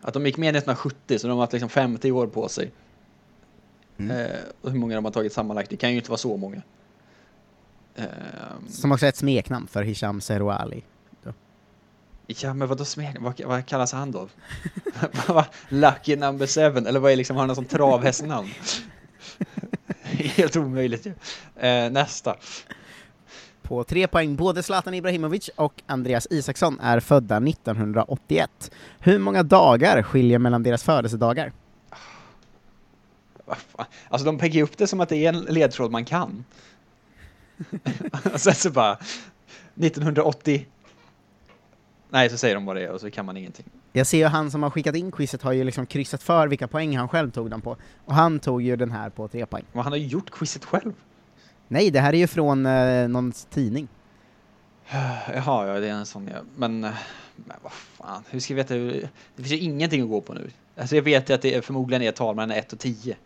Att 0.00 0.14
de 0.14 0.26
gick 0.26 0.36
med 0.36 0.48
1970, 0.48 1.18
så 1.18 1.26
de 1.26 1.32
har 1.32 1.40
haft 1.40 1.52
liksom 1.52 1.68
50 1.68 2.12
år 2.12 2.26
på 2.26 2.48
sig. 2.48 2.70
Mm. 3.96 4.16
Eh, 4.16 4.38
och 4.60 4.70
hur 4.70 4.78
många 4.78 4.94
de 4.94 5.04
har 5.04 5.12
tagit 5.12 5.32
sammanlagt, 5.32 5.70
det 5.70 5.76
kan 5.76 5.90
ju 5.90 5.96
inte 5.96 6.10
vara 6.10 6.18
så 6.18 6.36
många. 6.36 6.62
Eh, 7.96 8.04
Som 8.68 8.92
också 8.92 9.06
är 9.06 9.08
ett 9.08 9.16
smeknamn 9.16 9.66
för 9.66 9.82
Hisham 9.82 10.20
Serouali. 10.20 10.82
Ja, 12.26 12.54
men 12.54 12.68
vadå 12.68 12.84
smek? 12.84 13.16
Vad, 13.20 13.40
vad 13.40 13.66
kallas 13.66 13.92
han 13.92 14.12
då? 14.12 14.28
Lucky 15.68 16.16
number 16.16 16.46
seven? 16.46 16.86
Eller 16.86 17.00
vad 17.00 17.12
är 17.12 17.16
liksom, 17.16 17.36
har 17.36 17.40
han 17.40 17.46
någon 17.46 17.56
sån 17.56 17.64
travhästnamn? 17.64 18.48
Helt 20.02 20.56
omöjligt 20.56 21.06
ju. 21.06 21.12
Eh, 21.68 21.90
nästa. 21.90 22.36
På 23.62 23.84
tre 23.84 24.06
poäng, 24.06 24.36
både 24.36 24.62
Zlatan 24.62 24.94
Ibrahimovic 24.94 25.50
och 25.56 25.82
Andreas 25.86 26.26
Isaksson 26.30 26.80
är 26.80 27.00
födda 27.00 27.36
1981. 27.36 28.70
Hur 28.98 29.18
många 29.18 29.42
dagar 29.42 30.02
skiljer 30.02 30.38
mellan 30.38 30.62
deras 30.62 30.82
födelsedagar? 30.82 31.52
Alltså 34.08 34.26
de 34.26 34.38
peggar 34.38 34.62
upp 34.62 34.78
det 34.78 34.86
som 34.86 35.00
att 35.00 35.08
det 35.08 35.16
är 35.16 35.28
en 35.28 35.40
ledtråd 35.40 35.90
man 35.90 36.04
kan. 36.04 36.44
och 38.32 38.40
sen 38.40 38.54
så 38.54 38.70
bara 38.70 38.98
1980. 39.76 40.66
Nej, 42.14 42.30
så 42.30 42.38
säger 42.38 42.54
de 42.54 42.64
vad 42.64 42.76
det 42.76 42.82
är 42.82 42.90
och 42.90 43.00
så 43.00 43.10
kan 43.10 43.26
man 43.26 43.36
ingenting. 43.36 43.66
Jag 43.92 44.06
ser 44.06 44.18
ju 44.18 44.24
han 44.24 44.50
som 44.50 44.62
har 44.62 44.70
skickat 44.70 44.96
in 44.96 45.12
quizet 45.12 45.42
har 45.42 45.52
ju 45.52 45.64
liksom 45.64 45.86
kryssat 45.86 46.22
för 46.22 46.48
vilka 46.48 46.68
poäng 46.68 46.96
han 46.96 47.08
själv 47.08 47.30
tog 47.30 47.50
dem 47.50 47.60
på, 47.60 47.76
och 48.04 48.14
han 48.14 48.40
tog 48.40 48.62
ju 48.62 48.76
den 48.76 48.90
här 48.90 49.10
på 49.10 49.28
tre 49.28 49.46
poäng. 49.46 49.64
Men 49.72 49.82
han 49.82 49.92
har 49.92 49.98
ju 49.98 50.06
gjort 50.06 50.30
quizet 50.30 50.64
själv. 50.64 50.92
Nej, 51.68 51.90
det 51.90 52.00
här 52.00 52.12
är 52.12 52.16
ju 52.16 52.26
från 52.26 52.66
eh, 52.66 53.08
någon 53.08 53.32
tidning. 53.32 53.88
Jaha, 55.34 55.66
ja 55.66 55.80
det 55.80 55.88
är 55.88 55.92
en 55.92 56.06
sån 56.06 56.28
ja. 56.28 56.38
Men, 56.56 56.84
eh, 56.84 56.90
men 57.36 57.56
vad 57.62 57.72
fan, 57.72 58.22
hur 58.30 58.40
ska 58.40 58.52
jag 58.52 58.56
veta 58.56 58.74
hur... 58.74 59.08
Det 59.36 59.42
finns 59.42 59.52
ju 59.52 59.58
ingenting 59.58 60.02
att 60.02 60.08
gå 60.08 60.20
på 60.20 60.34
nu. 60.34 60.50
Alltså 60.76 60.96
jag 60.96 61.02
vet 61.02 61.30
ju 61.30 61.34
att 61.34 61.42
det 61.42 61.54
är, 61.54 61.60
förmodligen 61.60 62.02
är 62.02 62.12
tal 62.12 62.36
mellan 62.36 62.50
1 62.50 62.72
och 62.72 62.78
10. 62.78 63.16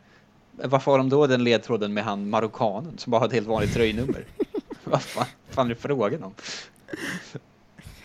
Varför 0.53 0.91
har 0.91 0.99
de 0.99 1.09
då 1.09 1.27
den 1.27 1.45
ledtråden 1.45 1.95
med 1.95 2.05
han 2.05 2.31
marockanen 2.31 2.99
som 2.99 3.11
bara 3.11 3.21
har 3.21 3.27
ett 3.27 3.33
helt 3.33 3.49
vanligt 3.49 3.75
tröjnummer? 3.75 4.25
vad 4.85 5.03
fan? 5.03 5.27
fan 5.51 5.67
är 5.67 5.69
det 5.69 5.81
frågan 5.81 6.25
om? 6.25 6.35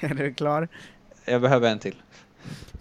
Är 0.10 0.14
du 0.14 0.34
klar? 0.34 0.68
Jag 1.26 1.42
behöver 1.42 1.72
en 1.72 1.80
till. 1.80 1.96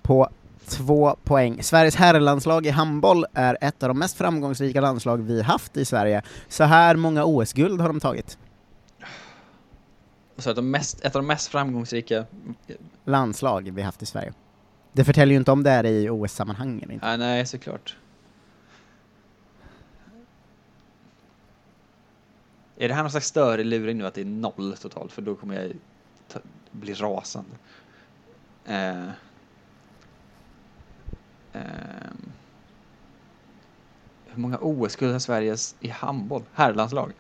På 0.03 0.29
två 0.67 1.17
poäng. 1.25 1.63
Sveriges 1.63 1.97
herrlandslag 1.97 2.67
i 2.67 2.71
handboll 2.71 3.27
är 3.33 3.59
ett 3.61 3.83
av 3.83 3.89
de 3.89 3.99
mest 3.99 4.17
framgångsrika 4.17 4.81
landslag 4.81 5.17
vi 5.17 5.43
haft 5.43 5.77
i 5.77 5.85
Sverige. 5.85 6.23
Så 6.49 6.65
här 6.65 6.97
många 6.97 7.25
OS-guld 7.25 7.81
har 7.81 7.89
de 7.89 8.01
tagit. 8.01 8.39
Så 10.37 10.51
att 10.51 10.57
de 10.57 10.71
mest, 10.71 11.01
ett 11.05 11.17
av 11.17 11.23
de 11.23 11.27
mest 11.27 11.49
framgångsrika... 11.49 12.25
Landslag 13.05 13.71
vi 13.75 13.83
haft 13.83 14.03
i 14.03 14.07
Sverige. 14.07 14.33
Det 14.93 15.05
förtäljer 15.05 15.33
ju 15.33 15.39
inte 15.39 15.53
om 15.53 15.63
det 15.63 15.71
är 15.71 15.85
i 15.85 16.11
OS-sammanhang 16.11 16.81
eller 16.83 16.95
inte. 16.95 17.07
Nej, 17.07 17.19
nej, 17.19 17.47
såklart. 17.47 17.97
Är 22.77 22.89
det 22.89 22.95
här 22.95 23.03
någon 23.03 23.11
slags 23.11 23.27
större 23.27 23.65
luring 23.65 23.99
nu 23.99 24.07
att 24.07 24.15
det 24.15 24.21
är 24.21 24.25
noll 24.25 24.77
totalt? 24.81 25.13
För 25.13 25.23
då 25.23 25.35
kommer 25.35 25.63
jag 25.63 25.73
ta, 26.29 26.41
bli 26.73 26.95
rasande. 26.95 27.57
Eh, 28.65 29.09
ehm. 31.53 32.33
hur 34.27 34.43
många 34.43 34.59
OS-guld 34.61 35.13
har 35.13 35.19
Sveriges 35.19 35.77
i 35.81 35.89
handboll? 35.89 36.43
Herrlandslag? 36.53 37.13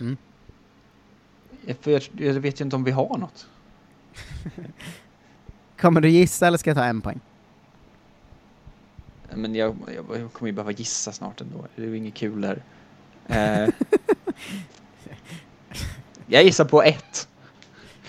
Mm. 0.00 0.16
Jag, 1.66 1.76
för 1.76 1.90
jag, 1.90 2.02
jag 2.16 2.34
vet 2.34 2.60
ju 2.60 2.64
inte 2.64 2.76
om 2.76 2.84
vi 2.84 2.90
har 2.90 3.18
något. 3.18 3.48
Kommer 5.80 6.00
du 6.00 6.08
gissa 6.08 6.46
eller 6.46 6.58
ska 6.58 6.70
jag 6.70 6.76
ta 6.76 6.84
en 6.84 7.00
poäng? 7.00 7.20
Men 9.34 9.54
jag, 9.54 9.76
jag, 9.94 10.20
jag 10.20 10.32
kommer 10.32 10.48
ju 10.48 10.52
behöva 10.52 10.72
gissa 10.72 11.12
snart 11.12 11.40
ändå. 11.40 11.66
Det 11.76 11.82
är 11.82 11.86
ju 11.86 11.96
inget 11.96 12.14
kul 12.14 12.40
där. 12.40 12.62
Eh, 13.26 13.68
jag 16.26 16.44
gissar 16.44 16.64
på 16.64 16.82
ett. 16.82 17.28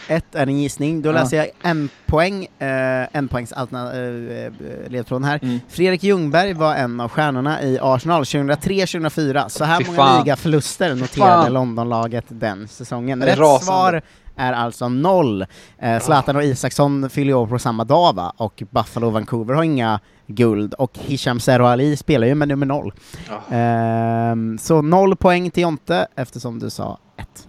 Ett 0.10 0.36
är 0.36 0.48
en 0.48 0.60
gissning, 0.60 1.02
då 1.02 1.12
läser 1.12 1.38
jag 1.38 1.48
en 1.62 1.90
poäng, 2.06 2.44
eh, 2.60 3.08
en 3.18 3.28
poängs 3.28 3.52
alterna- 3.54 3.94
eh, 3.94 4.46
eh, 4.46 4.52
ledtråden 4.90 5.24
här. 5.24 5.40
Mm. 5.44 5.60
Fredrik 5.70 6.04
Ljungberg 6.04 6.54
var 6.54 6.76
en 6.76 7.00
av 7.00 7.10
stjärnorna 7.10 7.62
i 7.64 7.80
Arsenal 7.82 8.26
2003-2004. 8.26 9.50
Så 9.50 9.64
här 9.64 9.78
Fy 9.78 9.86
många 9.86 9.98
fan. 9.98 10.24
ligaförluster 10.24 10.96
noterade. 10.96 11.50
Londonlaget 11.50 12.26
den 12.28 12.68
säsongen. 12.68 13.24
Rätt 13.24 13.40
rasande. 13.40 13.66
svar 13.66 14.02
är 14.36 14.54
alltså 14.54 14.90
noll. 14.90 15.46
Eh, 15.80 16.00
Zlatan 16.00 16.36
och 16.36 16.44
Isaksson 16.44 17.10
fyller 17.10 17.34
år 17.34 17.48
på 17.48 17.60
samma 17.60 17.84
dag 17.84 18.16
va? 18.16 18.34
Och 18.38 18.64
Buffalo 18.70 19.08
och 19.08 19.14
Vancouver 19.14 19.54
har 19.54 19.64
inga 19.64 20.00
guld, 20.28 20.74
och 20.74 20.92
Hisham 21.00 21.40
Zero 21.40 21.66
Ali 21.66 21.98
spelar 21.98 22.28
ju 22.28 22.36
med 22.36 22.48
nummer 22.48 22.66
noll. 22.66 22.94
Oh, 23.30 23.56
Ehm, 23.58 24.58
så 24.58 24.82
noll 24.82 25.16
poäng 25.16 25.52
till 25.52 25.64
Jonte, 25.64 26.08
eftersom 26.16 26.60
du 26.60 26.70
sa 26.70 27.00
ett. 27.18 27.48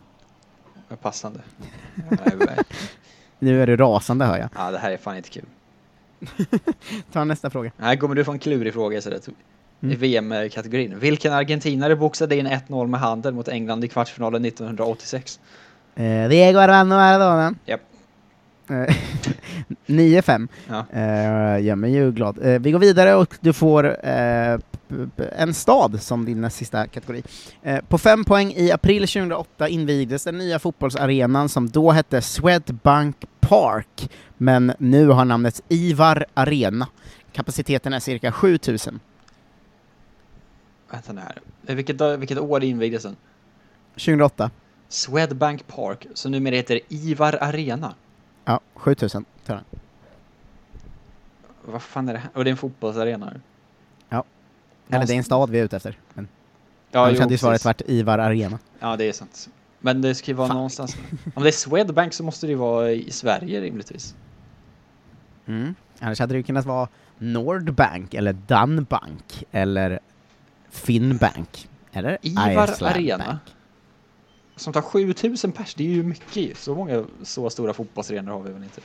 Passande. 0.97 1.41
Ja, 2.11 2.17
Nu 3.39 3.63
är 3.63 3.67
du 3.67 3.77
rasande 3.77 4.25
hör 4.25 4.39
jag. 4.39 4.49
Ja, 4.57 4.71
det 4.71 4.79
här 4.79 4.91
är 4.91 4.97
fan 4.97 5.17
inte 5.17 5.29
kul. 5.31 5.45
Ta 7.13 7.25
nästa 7.25 7.51
fråga. 7.51 7.71
Här 7.79 7.97
kommer 7.97 8.15
du 8.15 8.25
få 8.25 8.33
en 8.33 8.39
klurig 8.39 8.73
fråga 8.73 8.99
istället. 8.99 9.29
I 9.29 9.33
Mm. 9.83 9.99
VM-kategorin. 9.99 10.99
Vilken 10.99 11.33
argentinare 11.33 11.97
boxade 11.97 12.37
in 12.37 12.47
1-0 12.47 12.87
med 12.87 13.01
handen 13.01 13.35
mot 13.35 13.49
England 13.49 13.85
i 13.85 13.89
kvartsfinalen 13.89 14.45
1986? 14.45 15.41
Eh, 15.95 16.29
Diego 16.29 16.59
Armando 16.59 16.97
Maradona. 16.97 17.55
Japp. 17.67 17.81
Eh, 18.71 18.75
9-5. 19.87 20.49
Ja. 20.69 20.85
Eh, 20.93 21.65
gör 21.65 21.75
mig 21.75 21.93
ju 21.93 22.13
glad. 22.13 22.39
Eh, 22.47 22.61
vi 22.61 22.71
går 22.73 22.79
vidare 22.79 23.15
och 23.15 23.35
du 23.41 23.53
får 23.53 24.07
eh, 24.09 24.59
en 25.37 25.55
stad 25.55 26.03
som 26.03 26.25
din 26.25 26.41
näst 26.41 26.57
sista 26.57 26.87
kategori. 26.87 27.23
Eh, 27.63 27.81
på 27.89 27.99
fem 27.99 28.25
poäng 28.25 28.53
i 28.57 28.73
april 28.73 29.03
2008 29.03 29.69
invigdes 29.69 30.25
den 30.25 30.39
nya 30.39 30.59
fotbollsarenan 30.59 31.49
som 31.49 31.69
då 31.71 31.91
hette 31.91 32.23
Swedbank 32.23 33.17
Park, 33.41 34.11
men 34.37 34.73
nu 34.79 35.09
har 35.09 35.25
namnet 35.25 35.63
Ivar 35.69 36.27
Arena. 36.35 36.89
Kapaciteten 37.33 37.93
är 37.93 38.01
cirka 38.01 38.33
7000. 38.33 39.01
Vänta 40.91 41.13
nu 41.13 41.21
här. 41.21 41.39
Eh, 41.67 41.75
Vilket, 41.75 42.01
vilket 42.19 42.39
år 42.39 42.65
invigdes 42.65 43.03
den? 43.03 43.17
2008. 43.95 44.51
Swedbank 44.89 45.67
Park, 45.67 46.07
som 46.15 46.33
numera 46.33 46.55
heter 46.55 46.81
Ivar 46.89 47.39
Arena. 47.41 47.95
Ja, 48.45 48.61
7000 48.75 49.25
tar 49.47 49.55
den. 49.55 49.65
Vad 51.65 51.83
fan 51.83 52.09
är 52.09 52.13
det 52.13 52.19
här? 52.19 52.31
Och 52.35 52.45
det 52.45 52.49
är 52.49 52.53
en 52.53 52.57
fotbollsarena? 52.57 53.33
Eller 54.93 55.07
det 55.07 55.13
är 55.13 55.17
en 55.19 55.25
stad 55.25 55.51
vi 55.51 55.59
är 55.59 55.65
ute 55.65 55.77
efter. 55.77 55.99
Men 56.15 56.29
Ja, 56.91 57.11
jo, 57.11 57.21
hade 57.21 57.35
ju 57.35 57.39
svaret 57.39 57.65
varit 57.65 57.83
Ivar 57.87 58.19
Arena. 58.19 58.59
Ja, 58.81 58.97
det 58.97 59.09
är 59.09 59.13
sant. 59.13 59.49
Men 59.79 60.03
det 60.03 60.15
ska 60.15 60.31
ju 60.31 60.35
vara 60.37 60.49
Fan. 60.49 60.57
någonstans. 60.57 60.97
Om 61.35 61.43
det 61.43 61.49
är 61.49 61.53
Swedbank 61.53 62.13
så 62.13 62.23
måste 62.23 62.47
det 62.47 62.51
ju 62.51 62.57
vara 62.57 62.91
i 62.91 63.11
Sverige 63.11 63.61
rimligtvis. 63.61 64.15
Mm. 65.47 65.75
Annars 65.99 66.21
hade 66.21 66.35
det 66.35 66.37
ju 66.37 66.43
kunnat 66.43 66.67
vara 66.67 66.89
Nordbank, 67.19 68.15
eller 68.15 68.33
Danbank, 68.33 69.45
eller 69.51 70.01
Finnbank, 70.71 71.69
eller 71.93 72.19
Ivar 72.23 72.83
Arena. 72.83 73.25
Bank. 73.27 73.41
Som 74.57 74.73
tar 74.73 74.83
7000 74.83 75.53
pers, 75.53 75.75
det 75.75 75.85
är 75.85 75.89
ju 75.89 76.03
mycket. 76.03 76.59
Så 76.59 76.75
många 76.75 77.05
så 77.23 77.51
stora 77.51 77.73
fotbollsarenor 77.73 78.33
har 78.33 78.41
vi 78.41 78.53
väl 78.53 78.63
inte. 78.63 78.81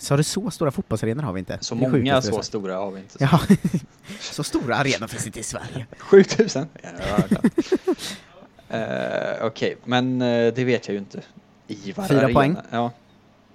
Så 0.00 0.16
du 0.16 0.22
så 0.22 0.50
stora 0.50 0.70
fotbollsarenor 0.70 1.22
har 1.22 1.32
vi 1.32 1.38
inte? 1.38 1.58
Så 1.60 1.74
många 1.74 2.22
så 2.22 2.42
stora 2.42 2.76
har 2.76 2.90
vi 2.90 3.00
inte. 3.00 3.16
Ja, 3.20 3.40
så 4.20 4.44
stora 4.44 4.76
arenor 4.76 5.06
finns 5.06 5.26
inte 5.26 5.40
i 5.40 5.42
Sverige. 5.42 5.86
7000? 5.98 6.68
Ja, 6.82 6.90
uh, 8.78 9.46
Okej, 9.46 9.76
men 9.84 10.22
eh, 10.22 10.54
det 10.54 10.64
vet 10.64 10.88
jag 10.88 10.92
ju 10.92 10.98
inte. 10.98 11.22
Ivar 11.66 12.08
Fyra 12.08 12.18
Arena. 12.18 12.34
poäng. 12.34 12.56
Ja. 12.70 12.90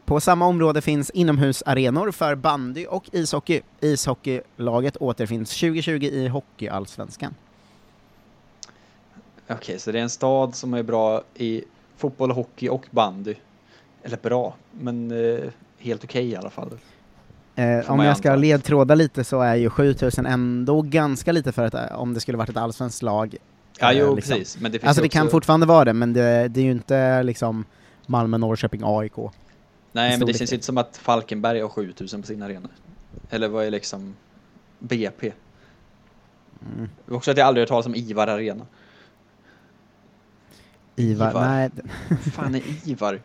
På 0.05 0.19
samma 0.19 0.45
område 0.45 0.81
finns 0.81 1.09
inomhusarenor 1.09 2.11
för 2.11 2.35
bandy 2.35 2.85
och 2.85 3.09
ishockey. 3.11 3.61
Ishockeylaget 3.79 4.97
återfinns 4.97 5.59
2020 5.59 6.03
i 6.03 6.27
Hockeyallsvenskan. 6.27 7.35
Okej, 9.47 9.79
så 9.79 9.91
det 9.91 9.99
är 9.99 10.03
en 10.03 10.09
stad 10.09 10.55
som 10.55 10.73
är 10.73 10.83
bra 10.83 11.23
i 11.33 11.63
fotboll, 11.97 12.31
hockey 12.31 12.69
och 12.69 12.85
bandy. 12.91 13.35
Eller 14.03 14.17
bra, 14.17 14.55
men 14.71 15.11
eh, 15.11 15.49
helt 15.85 16.03
okej 16.03 16.29
i 16.29 16.35
alla 16.35 16.49
fall. 16.49 16.69
Eh, 17.55 17.91
om 17.91 17.99
jag 17.99 18.17
ska 18.17 18.31
anta. 18.31 18.41
ledtråda 18.41 18.95
lite 18.95 19.23
så 19.23 19.41
är 19.41 19.55
ju 19.55 19.69
7000 19.69 20.25
ändå 20.25 20.81
ganska 20.81 21.31
lite 21.31 21.51
för 21.51 21.65
att 21.65 21.91
om 21.91 22.13
det 22.13 22.19
skulle 22.19 22.37
varit 22.37 22.49
ett 22.49 22.57
allsvenskt 22.57 23.01
lag. 23.01 23.35
Ja, 23.79 23.91
eh, 23.91 23.99
jo, 23.99 24.15
liksom. 24.15 24.37
precis. 24.37 24.61
Men 24.61 24.71
det 24.71 24.83
Alltså 24.83 25.01
det 25.01 25.09
kan 25.09 25.23
också... 25.23 25.31
fortfarande 25.31 25.65
vara 25.65 25.85
det, 25.85 25.93
men 25.93 26.13
det, 26.13 26.47
det 26.47 26.59
är 26.59 26.63
ju 26.65 26.71
inte 26.71 27.23
liksom 27.23 27.65
Malmö, 28.05 28.37
Norrköping, 28.37 28.81
AIK. 28.83 29.17
Nej, 29.91 30.17
men 30.17 30.27
det 30.27 30.33
känns 30.33 30.53
inte 30.53 30.65
som 30.65 30.77
att 30.77 30.97
Falkenberg 30.97 31.61
har 31.61 31.69
7000 31.69 32.21
på 32.21 32.27
sin 32.27 32.41
arena. 32.43 32.69
Eller 33.29 33.47
vad 33.47 33.65
är 33.65 33.71
liksom 33.71 34.15
BP? 34.79 35.31
Mm. 36.75 36.89
Också 37.09 37.31
att 37.31 37.37
jag 37.37 37.47
aldrig 37.47 37.61
hört 37.61 37.69
talas 37.69 37.85
om 37.85 37.95
Ivar 37.95 38.27
Arena. 38.27 38.65
Ivar, 40.95 41.29
Ivar. 41.29 41.41
nej. 41.41 41.69
Fan 42.33 42.55
är 42.55 42.61
Ivar? 42.89 43.19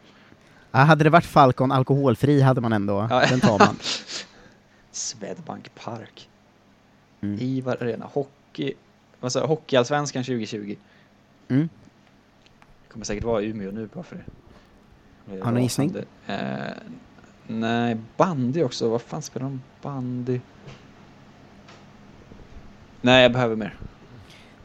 Ja, 0.73 0.79
hade 0.79 1.05
det 1.05 1.11
varit 1.11 1.25
Falcon 1.27 1.73
alkoholfri 1.73 2.41
hade 2.41 2.61
man 2.61 2.73
ändå, 2.73 3.07
Ja. 3.11 3.23
den 3.29 3.41
tar 3.41 3.59
man. 3.59 3.77
Swedbank 4.93 5.75
Park. 5.75 6.29
Mm. 7.21 7.39
Ivar 7.41 7.77
Arena. 7.81 8.07
Hockey... 8.13 8.73
Vad 9.21 9.33
sa? 9.33 9.47
Hockeyallsvenskan 9.47 10.25
2020. 10.25 10.77
Mm. 11.49 11.69
Det 12.87 12.93
kommer 12.93 13.05
säkert 13.05 13.25
vara 13.25 13.43
Umeå 13.43 13.71
nu 13.71 13.89
bara 13.95 14.05
för 14.05 14.17
det. 14.17 14.25
Har 15.45 15.53
någon 15.53 15.63
gissning? 15.63 15.95
Eh, 16.27 16.37
nej, 17.47 17.97
bandy 18.17 18.63
också. 18.65 18.89
Vad 18.89 19.03
fan 19.03 19.23
spelar 19.23 19.47
de 19.47 19.63
bandy? 19.83 20.41
Nej, 23.01 23.23
jag 23.23 23.33
behöver 23.33 23.57
mer. 23.57 23.75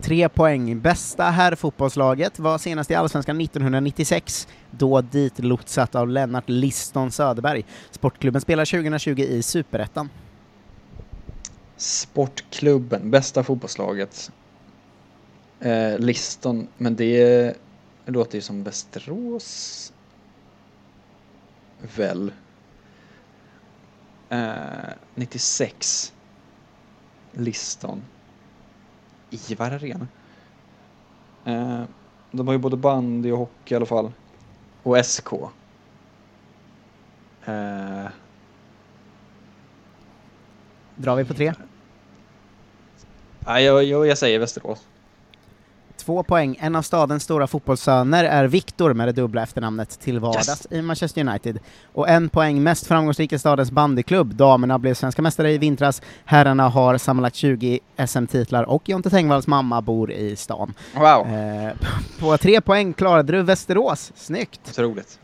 Tre 0.02 0.30
poäng. 0.30 0.80
Bästa 0.80 1.24
herrfotbollslaget 1.24 2.40
var 2.40 2.58
senast 2.58 2.92
i 2.92 2.96
Allsvenskan 2.96 3.42
1996, 3.42 4.48
då 4.72 5.02
dit 5.02 5.40
lotsat 5.40 5.96
av 5.96 6.10
Lennart 6.10 6.50
Liston 6.50 7.12
Söderberg. 7.12 7.66
Sportklubben 7.92 8.42
spelar 8.42 8.66
2020 8.66 9.20
i 9.20 9.42
Superettan. 9.42 10.10
Sportklubben, 11.78 13.12
bästa 13.12 13.44
fotbollslaget. 13.44 14.32
Eh, 15.60 16.00
Liston, 16.00 16.68
men 16.78 16.96
det 16.96 17.58
låter 18.06 18.36
ju 18.36 18.42
som 18.42 18.64
Västerås. 18.64 19.94
Väl. 21.96 22.32
Eh, 24.30 24.94
96. 25.16 26.14
Liston. 27.32 28.02
Ivar 29.50 29.72
Arena. 29.72 30.08
Eh, 31.46 31.84
de 32.32 32.48
har 32.48 32.54
ju 32.54 32.60
både 32.60 32.78
bandy 32.78 33.32
och 33.32 33.38
hockey 33.38 33.74
i 33.74 33.76
alla 33.76 33.86
fall. 33.86 34.12
Och 34.84 35.06
SK. 35.06 35.34
Eh, 37.46 38.08
Drar 40.96 41.16
vi 41.16 41.26
på 41.26 41.34
tre? 41.34 41.54
nej, 43.40 43.64
jag, 43.64 43.84
jag, 43.84 44.08
jag 44.08 44.18
säger 44.18 44.40
Västerås. 44.40 44.88
Två 45.98 46.24
poäng. 46.24 46.58
En 46.60 46.76
av 46.76 46.82
stadens 46.82 47.24
stora 47.24 47.48
fotbollssöner 47.48 48.24
är 48.24 48.46
Viktor 48.48 48.94
med 48.94 49.08
det 49.08 49.12
dubbla 49.12 49.44
efternamnet 49.44 50.00
till 50.00 50.20
vardags 50.20 50.48
Yes. 50.50 50.68
i 50.70 50.82
Manchester 50.82 51.22
United. 51.28 51.60
Och 51.94 52.10
en 52.10 52.30
poäng. 52.30 52.64
Mest 52.64 52.88
framgångsrika 52.88 53.40
stadens 53.40 53.72
bandyklubb. 53.72 54.36
Damerna 54.36 54.80
blev 54.80 54.94
svenska 54.94 55.22
mästare 55.22 55.52
i 55.52 55.58
vintras. 55.58 56.02
Herrarna 56.26 56.70
har 56.70 56.98
sammanlagt 56.98 57.36
20 57.36 57.80
SM-titlar 58.08 58.64
och 58.64 58.90
Jonte 58.90 59.10
Tengvalls 59.10 59.48
mamma 59.48 59.82
bor 59.82 60.12
i 60.12 60.36
stan. 60.36 60.74
Wow, 60.96 61.28
Eh, 61.28 61.72
på 62.20 62.38
tre 62.38 62.62
poäng 62.62 62.94
klarade 62.94 63.32
du 63.34 63.42
Västerås. 63.42 64.12
Snyggt! 64.16 64.62
otroligt. 64.70 65.20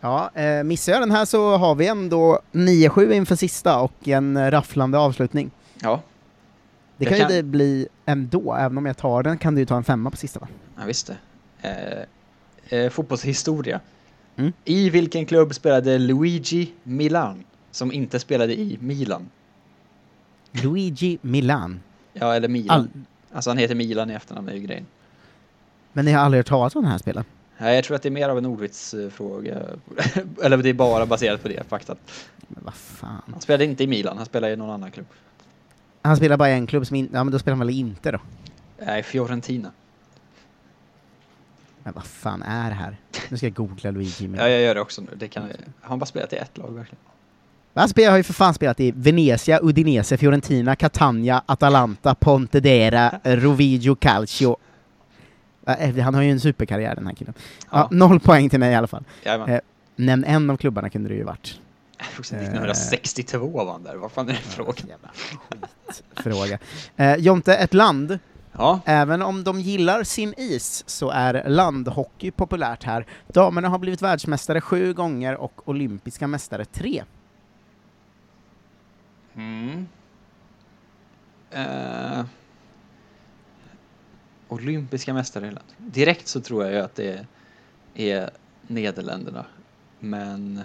Ja, 0.00 0.30
eh, 0.34 0.62
missar 0.64 0.92
jag 0.92 1.02
den 1.02 1.10
här 1.10 1.24
så 1.24 1.56
har 1.56 1.74
vi 1.74 1.86
ändå 1.86 2.38
9-7 2.52 3.12
inför 3.12 3.36
sista 3.36 3.78
och 3.80 4.08
en 4.08 4.50
rafflande 4.50 4.98
avslutning. 4.98 5.50
Ja, 5.82 6.00
Det 7.00 7.04
Jag 7.06 7.16
kan, 7.18 7.26
kan- 7.26 7.36
ju 7.36 7.42
det 7.42 7.48
bli 7.48 7.88
ändå, 8.06 8.54
även 8.54 8.78
om 8.78 8.86
jag 8.86 8.96
tar 8.96 9.22
den 9.22 9.38
kan 9.38 9.54
du 9.54 9.60
ju 9.60 9.66
ta 9.66 9.76
en 9.76 9.84
femma 9.84 10.10
på 10.10 10.16
sista 10.16 10.40
va? 10.40 10.48
ja 10.78 10.82
visst 10.86 11.06
det. 11.60 12.06
Eh, 12.68 12.78
eh, 12.78 12.90
fotbollshistoria. 12.90 13.80
Mm. 14.36 14.52
I 14.64 14.90
vilken 14.90 15.26
klubb 15.26 15.54
spelade 15.54 15.98
Luigi 15.98 16.72
Milan, 16.82 17.44
som 17.70 17.92
inte 17.92 18.18
spelade 18.20 18.60
i 18.60 18.78
Milan? 18.80 19.28
Luigi 20.52 21.18
Milan. 21.22 21.80
Ja, 22.12 22.34
eller 22.34 22.48
Milan. 22.48 22.80
All, 22.80 22.88
Alltså 23.32 23.50
han 23.50 23.58
heter 23.58 23.74
Milan 23.74 24.10
i 24.10 24.14
efternamn, 24.14 24.48
är 24.48 24.52
ju 24.54 24.60
grejen. 24.60 24.86
men 25.92 26.04
ni 26.04 26.12
har 26.12 26.20
aldrig 26.24 26.38
hört 26.38 26.46
talas 26.48 26.76
om 26.76 26.82
den 26.82 26.90
här 26.90 26.98
spelen? 26.98 27.24
Nej, 27.58 27.74
jag 27.74 27.84
tror 27.84 27.96
att 27.96 28.02
det 28.02 28.08
är 28.08 28.10
mer 28.10 28.28
av 28.28 28.38
en 28.38 28.46
ordvitsfråga. 28.46 29.58
eller 30.42 30.56
det 30.56 30.68
är 30.68 30.74
bara 30.74 31.06
baserat 31.06 31.42
på 31.42 31.48
det 31.48 31.68
faktat. 31.68 31.98
Men 32.48 32.64
vad 32.64 32.74
fan. 32.74 33.22
Han 33.32 33.40
spelade 33.40 33.64
inte 33.64 33.84
i 33.84 33.86
Milan, 33.86 34.16
han 34.16 34.26
spelade 34.26 34.52
i 34.52 34.56
någon 34.56 34.70
annan 34.70 34.90
klubb. 34.90 35.06
Han 36.02 36.16
spelar 36.16 36.36
bara 36.36 36.50
i 36.50 36.52
en 36.52 36.66
klubb 36.66 36.86
som 36.86 36.96
inte, 36.96 37.14
ja 37.16 37.24
men 37.24 37.32
då 37.32 37.38
spelar 37.38 37.56
han 37.56 37.66
väl 37.66 37.76
inte 37.76 38.10
då? 38.12 38.18
Nej, 38.86 39.02
Fiorentina. 39.02 39.70
Men 41.82 41.92
vad 41.94 42.04
fan 42.04 42.42
är 42.42 42.68
det 42.68 42.74
här? 42.76 42.96
Nu 43.28 43.36
ska 43.36 43.46
jag 43.46 43.54
googla 43.54 43.90
Luigi 43.90 44.28
Milan. 44.28 44.46
Ja, 44.46 44.52
jag 44.52 44.62
gör 44.62 44.74
det 44.74 44.80
också 44.80 45.02
nu. 45.02 45.08
Det 45.16 45.28
kan, 45.28 45.42
har 45.42 45.50
han 45.80 45.98
bara 45.98 46.06
spelat 46.06 46.32
i 46.32 46.36
ett 46.36 46.58
lag 46.58 46.70
verkligen? 46.74 46.98
Han 47.74 47.88
har 48.10 48.16
ju 48.16 48.22
för 48.22 48.32
fan 48.32 48.54
spelat 48.54 48.80
i 48.80 48.90
Venezia, 48.96 49.58
Udinese, 49.62 50.16
Fiorentina, 50.16 50.76
Catania, 50.76 51.42
Atalanta, 51.46 52.14
Pontedera, 52.14 53.20
Rovigio 53.24 53.94
Calcio. 53.94 54.56
Eh, 55.66 55.96
Han 55.98 56.14
har 56.14 56.22
ju 56.22 56.30
en 56.30 56.40
superkarriär 56.40 56.94
den 56.94 57.06
här 57.06 57.14
killen. 57.14 57.34
Ja, 57.70 57.88
Ja. 57.90 57.96
noll 57.96 58.20
poäng 58.20 58.50
till 58.50 58.60
mig 58.60 58.72
i 58.72 58.74
alla 58.74 58.86
fall. 58.86 59.04
Jajamän. 59.24 59.48
Eh, 59.48 59.60
Nämn 59.96 60.24
en 60.24 60.50
av 60.50 60.56
klubbarna 60.56 60.90
kunde 60.90 61.08
det 61.08 61.14
ju 61.14 61.22
varit. 61.24 61.60
Också 62.18 62.36
1962 62.36 63.38
var 63.64 63.72
han 63.72 63.82
där, 63.82 63.96
vad 63.96 64.12
fan 64.12 64.28
är 64.28 64.32
det 64.32 64.38
för 64.38 64.50
fråga? 64.50 64.82
Jävla 64.88 65.10
skitfråga. 65.86 66.58
Eh, 66.96 67.14
Jonte, 67.16 67.54
ett 67.54 67.74
land, 67.74 68.18
Ja, 68.52 68.80
även 68.84 69.22
om 69.22 69.44
de 69.44 69.60
gillar 69.60 70.02
sin 70.02 70.34
is, 70.36 70.84
så 70.86 71.10
är 71.10 71.48
landhockey 71.48 72.30
populärt 72.30 72.84
här. 72.84 73.06
Damerna 73.28 73.68
har 73.68 73.78
blivit 73.78 74.02
världsmästare 74.02 74.60
sju 74.60 74.92
gånger 74.92 75.36
och 75.36 75.68
olympiska 75.68 76.26
mästare 76.26 76.64
tre. 76.64 77.04
Mm. 79.34 79.88
Eh, 81.50 82.24
olympiska 84.48 85.14
mästare 85.14 85.46
i 85.46 85.50
land. 85.50 85.68
Direkt 85.76 86.28
så 86.28 86.40
tror 86.40 86.64
jag 86.64 86.72
ju 86.72 86.80
att 86.80 86.94
det 86.94 87.26
är 87.94 88.30
Nederländerna. 88.66 89.44
Men 89.98 90.60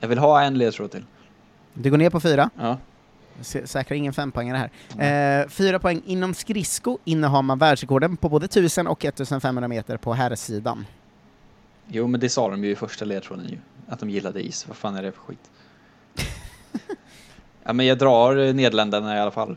jag 0.00 0.08
vill 0.08 0.18
ha 0.18 0.42
en 0.42 0.58
ledtråd 0.58 0.90
till. 0.90 1.04
Du 1.74 1.90
går 1.90 1.98
ner 1.98 2.10
på 2.10 2.20
fyra. 2.20 2.50
Ja. 2.56 2.76
Sä- 3.40 3.66
Säkrar 3.66 3.96
ingen 3.96 4.12
fempoängare 4.12 4.70
här. 4.98 5.42
Eh, 5.42 5.48
fyra 5.48 5.78
poäng. 5.78 6.02
Inom 6.06 6.34
skridsko 6.34 6.98
innehar 7.04 7.42
man 7.42 7.58
världsrekorden 7.58 8.16
på 8.16 8.28
både 8.28 8.44
1000 8.46 8.86
och 8.86 9.04
1500 9.04 9.68
meter 9.68 9.96
på 9.96 10.12
herrsidan. 10.14 10.86
Jo, 11.88 12.06
men 12.06 12.20
det 12.20 12.28
sa 12.28 12.50
de 12.50 12.64
ju 12.64 12.70
i 12.70 12.74
första 12.76 13.04
ledtråden 13.04 13.48
ju. 13.48 13.58
Att 13.88 14.00
de 14.00 14.10
gillade 14.10 14.42
is. 14.46 14.68
Vad 14.68 14.76
fan 14.76 14.96
är 14.96 15.02
det 15.02 15.12
för 15.12 15.20
skit? 15.20 15.50
ja, 17.64 17.72
men 17.72 17.86
jag 17.86 17.98
drar 17.98 18.36
eh, 18.36 18.54
Nederländerna 18.54 19.16
i 19.16 19.20
alla 19.20 19.30
fall. 19.30 19.56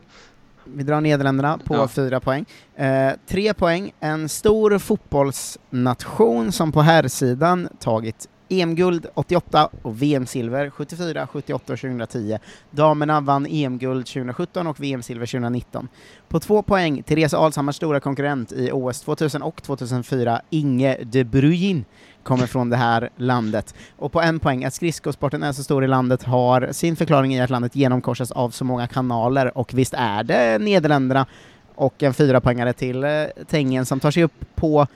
Vi 0.64 0.82
drar 0.82 1.00
Nederländerna 1.00 1.58
på 1.64 1.74
Ja. 1.74 1.88
fyra 1.88 2.20
poäng. 2.20 2.44
Eh, 2.74 3.12
tre 3.26 3.54
poäng. 3.54 3.92
En 4.00 4.28
stor 4.28 4.78
fotbollsnation 4.78 6.52
som 6.52 6.72
på 6.72 6.82
herrsidan 6.82 7.68
tagit 7.78 8.28
EM-guld 8.52 9.06
88 9.14 9.68
och 9.82 10.02
VM-silver 10.02 10.70
74, 10.70 11.26
78 11.26 11.72
och 11.72 11.78
2010. 11.78 12.38
Damerna 12.70 13.20
vann 13.20 13.46
EM-guld 13.50 14.06
2017 14.06 14.66
och 14.66 14.80
VM-silver 14.80 15.26
2019. 15.26 15.88
På 16.28 16.40
två 16.40 16.62
poäng, 16.62 17.02
Therese 17.02 17.34
Alshammars 17.34 17.76
stora 17.76 18.00
konkurrent 18.00 18.52
i 18.52 18.70
OS 18.72 19.00
2000 19.00 19.42
och 19.42 19.62
2004, 19.62 20.40
Inge 20.50 20.98
de 21.04 21.24
Bruijn 21.24 21.84
kommer 22.22 22.46
från 22.46 22.70
det 22.70 22.76
här 22.76 23.10
landet. 23.16 23.74
Och 23.96 24.12
på 24.12 24.20
en 24.20 24.40
poäng, 24.40 24.64
att 24.64 24.74
skridskosporten 24.74 25.42
är 25.42 25.52
så 25.52 25.64
stor 25.64 25.84
i 25.84 25.88
landet 25.88 26.22
har 26.22 26.68
sin 26.72 26.96
förklaring 26.96 27.34
i 27.34 27.40
att 27.40 27.50
landet 27.50 27.76
genomkorsas 27.76 28.30
av 28.30 28.50
så 28.50 28.64
många 28.64 28.86
kanaler, 28.86 29.58
och 29.58 29.74
visst 29.74 29.94
är 29.96 30.24
det 30.24 30.58
Nederländerna 30.58 31.26
och 31.74 32.02
en 32.02 32.14
fyra 32.14 32.40
poängare 32.40 32.72
till 32.72 33.04
eh, 33.04 33.10
Tengen 33.48 33.86
som 33.86 34.00
tar 34.00 34.10
sig 34.10 34.22
upp 34.22 34.44
på 34.54 34.86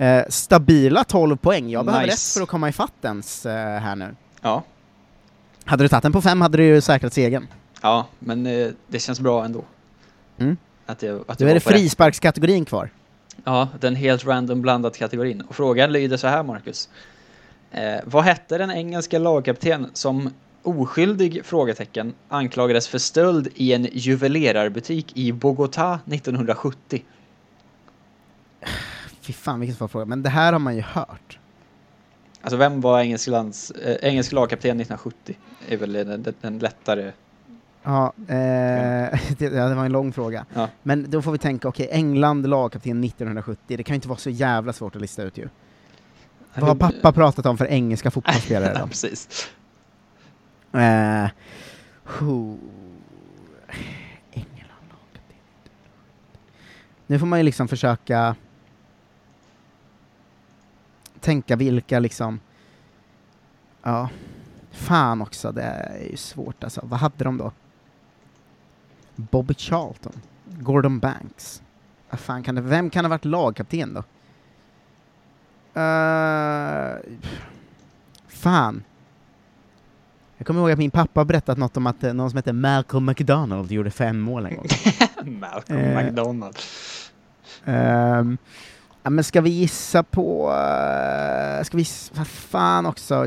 eh, 0.00 0.22
stabila 0.28 1.04
12 1.04 1.36
poäng. 1.36 1.70
Jag 1.70 1.86
behöver 1.86 2.06
Nice. 2.06 2.14
rätt 2.14 2.34
för 2.34 2.42
att 2.42 2.48
komma 2.48 2.68
ifatt 2.68 2.92
ens 3.04 3.46
eh, 3.46 3.52
här 3.80 3.96
nu. 3.96 4.14
Ja, 4.40 4.62
Hade 5.64 5.84
du 5.84 5.88
tagit 5.88 6.02
den 6.02 6.12
på 6.12 6.22
fem 6.22 6.40
hade 6.40 6.56
du 6.56 6.64
ju 6.64 6.80
säkrat 6.80 7.12
segern. 7.12 7.46
ja 7.82 8.06
men 8.18 8.46
eh, 8.46 8.68
det 8.88 8.98
känns 8.98 9.20
bra 9.20 9.44
ändå. 9.44 9.64
Mm. 10.38 10.56
Att 10.86 11.02
jag, 11.02 11.24
att 11.26 11.40
jag 11.40 11.50
är 11.50 11.54
det 11.54 11.60
frisparkskategorin 11.60 12.64
kvar. 12.64 12.90
Ja, 13.44 13.68
den 13.80 13.96
helt 13.96 14.24
random 14.26 14.62
blandat 14.62 14.96
kategorin. 14.98 15.40
Och 15.40 15.56
frågan 15.56 15.92
lyder 15.92 16.16
så 16.16 16.26
här, 16.26 16.42
Marcus. 16.42 16.88
Eh, 17.70 18.00
vad 18.04 18.24
hette 18.24 18.58
den 18.58 18.70
engelska 18.70 19.18
lagkapten 19.18 19.90
som 19.94 20.30
oskyldig 20.62 21.40
frågetecken 21.44 22.14
anklagades 22.28 22.88
för 22.88 22.98
stöld 22.98 23.48
i 23.54 23.72
en 23.72 23.88
juvelerarbutik 23.92 25.12
i 25.16 25.32
Bogotá 25.32 25.98
1970? 26.06 27.02
Fy 29.30 29.34
fan 29.34 29.60
vilken 29.60 29.76
svår 29.76 29.88
fråga, 29.88 30.04
men 30.04 30.22
det 30.22 30.30
här 30.30 30.52
har 30.52 30.58
man 30.58 30.76
ju 30.76 30.82
hört. 30.82 31.38
Alltså 32.42 32.56
vem 32.56 32.80
var 32.80 33.00
engelsk, 33.00 33.28
lands, 33.28 33.70
eh, 33.70 33.96
engelsk 34.08 34.32
lagkapten 34.32 34.80
1970? 34.80 35.36
är 35.68 35.76
väl 35.76 35.92
den, 35.92 36.22
den, 36.22 36.34
den 36.40 36.58
lättare. 36.58 37.12
Ja, 37.82 38.12
eh, 38.18 38.26
det, 39.38 39.40
ja, 39.40 39.68
det 39.68 39.74
var 39.74 39.84
en 39.84 39.92
lång 39.92 40.12
fråga. 40.12 40.46
Ja. 40.54 40.68
Men 40.82 41.10
då 41.10 41.22
får 41.22 41.32
vi 41.32 41.38
tänka, 41.38 41.68
okej, 41.68 41.88
England 41.90 42.46
lagkapten 42.48 43.04
1970, 43.04 43.76
det 43.76 43.82
kan 43.82 43.94
ju 43.94 43.96
inte 43.96 44.08
vara 44.08 44.18
så 44.18 44.30
jävla 44.30 44.72
svårt 44.72 44.96
att 44.96 45.02
lista 45.02 45.22
ut 45.22 45.38
ju. 45.38 45.48
Vad 46.54 46.68
har 46.68 46.74
pappa 46.74 47.12
pratat 47.12 47.46
om 47.46 47.58
för 47.58 47.66
engelska 47.66 48.10
fotbollsspelare 48.10 48.78
då? 48.80 48.86
precis. 48.86 49.50
Eh. 50.72 51.28
England 54.32 54.86
lagkapten. 54.88 55.38
Nu 57.06 57.18
får 57.18 57.26
man 57.26 57.38
ju 57.38 57.42
liksom 57.42 57.68
försöka 57.68 58.36
tänka 61.20 61.56
vilka 61.56 61.98
liksom, 61.98 62.40
ja, 63.82 64.08
fan 64.70 65.22
också, 65.22 65.52
det 65.52 65.62
är 65.62 66.08
ju 66.10 66.16
svårt 66.16 66.64
alltså. 66.64 66.80
Vad 66.84 67.00
hade 67.00 67.24
de 67.24 67.36
då? 67.38 67.52
Bobby 69.16 69.54
Charlton, 69.54 70.12
Gordon 70.44 70.98
Banks. 70.98 71.62
Vad 72.10 72.20
fan 72.20 72.42
kan 72.42 72.54
det, 72.54 72.60
vem 72.60 72.90
kan 72.90 73.04
ha 73.04 73.10
varit 73.10 73.24
lagkapten 73.24 73.94
då? 73.94 74.02
Eh, 75.80 76.96
fan. 78.28 78.82
Jag 80.36 80.46
kommer 80.46 80.60
ihåg 80.60 80.70
att 80.70 80.78
min 80.78 80.90
pappa 80.90 81.24
berättat 81.24 81.58
något 81.58 81.76
om 81.76 81.86
att 81.86 82.04
eh, 82.04 82.12
någon 82.14 82.30
som 82.30 82.36
heter 82.36 82.52
Malcolm 82.52 83.06
McDonald 83.06 83.70
gjorde 83.72 83.90
fem 83.90 84.20
mål 84.20 84.46
en 84.46 84.56
gång. 84.56 84.66
Malcolm 85.40 85.78
Eh. 85.78 86.04
McDonald. 86.04 86.56
Ehm, 87.64 88.38
ja, 89.02 89.10
men 89.10 89.24
ska 89.24 89.40
vi 89.40 89.50
gissa 89.50 90.02
på... 90.02 90.50
eh, 90.50 91.64
ska 91.64 91.76
vi... 91.76 91.84
Vad 92.12 92.26
fan 92.26 92.86
också... 92.86 93.26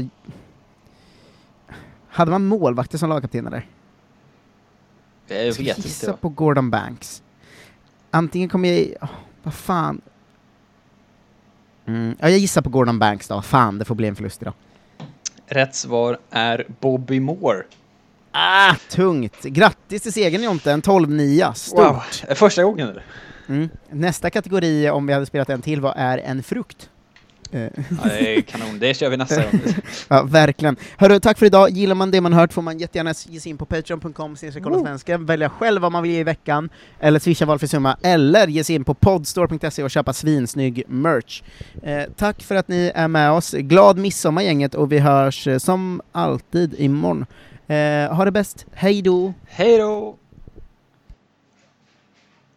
Hade 2.10 2.32
man 2.32 2.46
målvakter 2.46 2.98
som 2.98 3.10
lagkapten 3.10 3.48
eller? 3.48 3.68
Jag 5.28 5.54
Ska 5.54 5.64
vet 5.64 5.78
vi 5.78 5.82
gissa 5.82 6.08
inte. 6.08 6.20
på 6.22 6.30
Gordon 6.30 6.70
Banks? 6.70 7.24
Antingen 8.12 8.50
kommer 8.50 8.70
jag... 8.70 8.88
Oh, 9.02 9.10
vad 9.44 9.54
fan? 9.54 10.02
Mm, 11.86 12.16
ja, 12.20 12.30
jag 12.30 12.40
gissar 12.40 12.62
på 12.62 12.70
Gordon 12.70 13.00
Banks 13.00 13.28
då. 13.28 13.42
Fan, 13.42 13.80
det 13.80 13.86
får 13.86 13.96
bli 13.96 14.08
en 14.08 14.16
förlust 14.16 14.42
idag. 14.42 14.54
Rätt 15.48 15.76
svar 15.76 16.18
är 16.30 16.66
Bobby 16.80 17.20
Moore. 17.20 17.64
Ah, 18.32 18.76
tungt! 18.90 19.44
Grattis 19.44 20.02
till 20.02 20.14
segern 20.14 20.44
Jonte, 20.44 20.72
en 20.72 20.82
12-9. 20.82 21.54
Stort! 21.54 21.80
Wow. 21.80 22.02
Eh, 22.28 22.36
Första 22.36 22.64
gången 22.64 22.90
eller? 22.90 23.06
Mm. 23.48 23.70
Nästa 23.90 24.30
kategori, 24.30 24.90
om 24.90 25.08
vi 25.08 25.14
hade 25.14 25.26
spelat 25.26 25.50
en 25.50 25.62
till, 25.62 25.82
var 25.82 25.94
är 25.98 26.18
en 26.18 26.44
frukt. 26.44 26.90
Eh, 27.52 27.62
Ja, 27.62 27.70
det 28.04 28.38
är 28.38 28.42
kanon, 28.42 28.80
det 28.80 28.94
kör 28.98 29.10
vi 29.10 29.18
nästa 29.18 29.36
gång. 29.44 29.62
Ja, 30.08 30.24
verkligen. 30.24 30.76
Hörru, 30.98 31.20
tack 31.20 31.38
för 31.40 31.46
idag. 31.46 31.70
Gillar 31.70 31.96
man 31.96 32.12
det 32.12 32.22
man 32.22 32.34
hört 32.34 32.54
får 32.54 32.62
man 32.62 32.78
jättegärna 32.80 33.14
ge 33.28 33.40
sig 33.40 33.50
in 33.50 33.58
på 33.58 33.66
patreon.com 33.66 34.36
svenska, 34.36 35.18
välja 35.18 35.50
själv 35.50 35.82
vad 35.82 35.92
man 35.92 36.04
vill 36.04 36.12
ge 36.12 36.20
i 36.20 36.24
veckan, 36.24 36.70
eller 37.00 37.20
swisha 37.20 37.46
valfri 37.46 37.68
summa, 37.68 37.98
eller 38.04 38.48
ge 38.48 38.64
sig 38.64 38.76
in 38.76 38.84
på 38.84 38.94
podstore.se 38.94 39.84
och 39.84 39.92
köpa 39.92 40.14
svinsnygg 40.14 40.84
merch. 40.88 41.42
Eh, 41.84 42.04
tack 42.18 42.44
för 42.44 42.56
att 42.56 42.68
ni 42.68 42.92
är 42.96 43.08
med 43.08 43.32
oss. 43.32 43.52
Glad 43.52 43.98
midsommar 43.98 44.42
gänget 44.42 44.76
och 44.76 44.92
vi 44.92 45.00
hörs 45.00 45.48
eh, 45.48 45.58
som 45.58 46.02
alltid 46.12 46.76
imorgon. 46.78 47.26
Eh, 47.68 48.16
ha 48.16 48.26
det 48.26 48.32
bäst. 48.32 48.66
Hej 48.74 49.02
då! 49.02 49.34
Hej 49.46 49.78
då! 49.78 50.16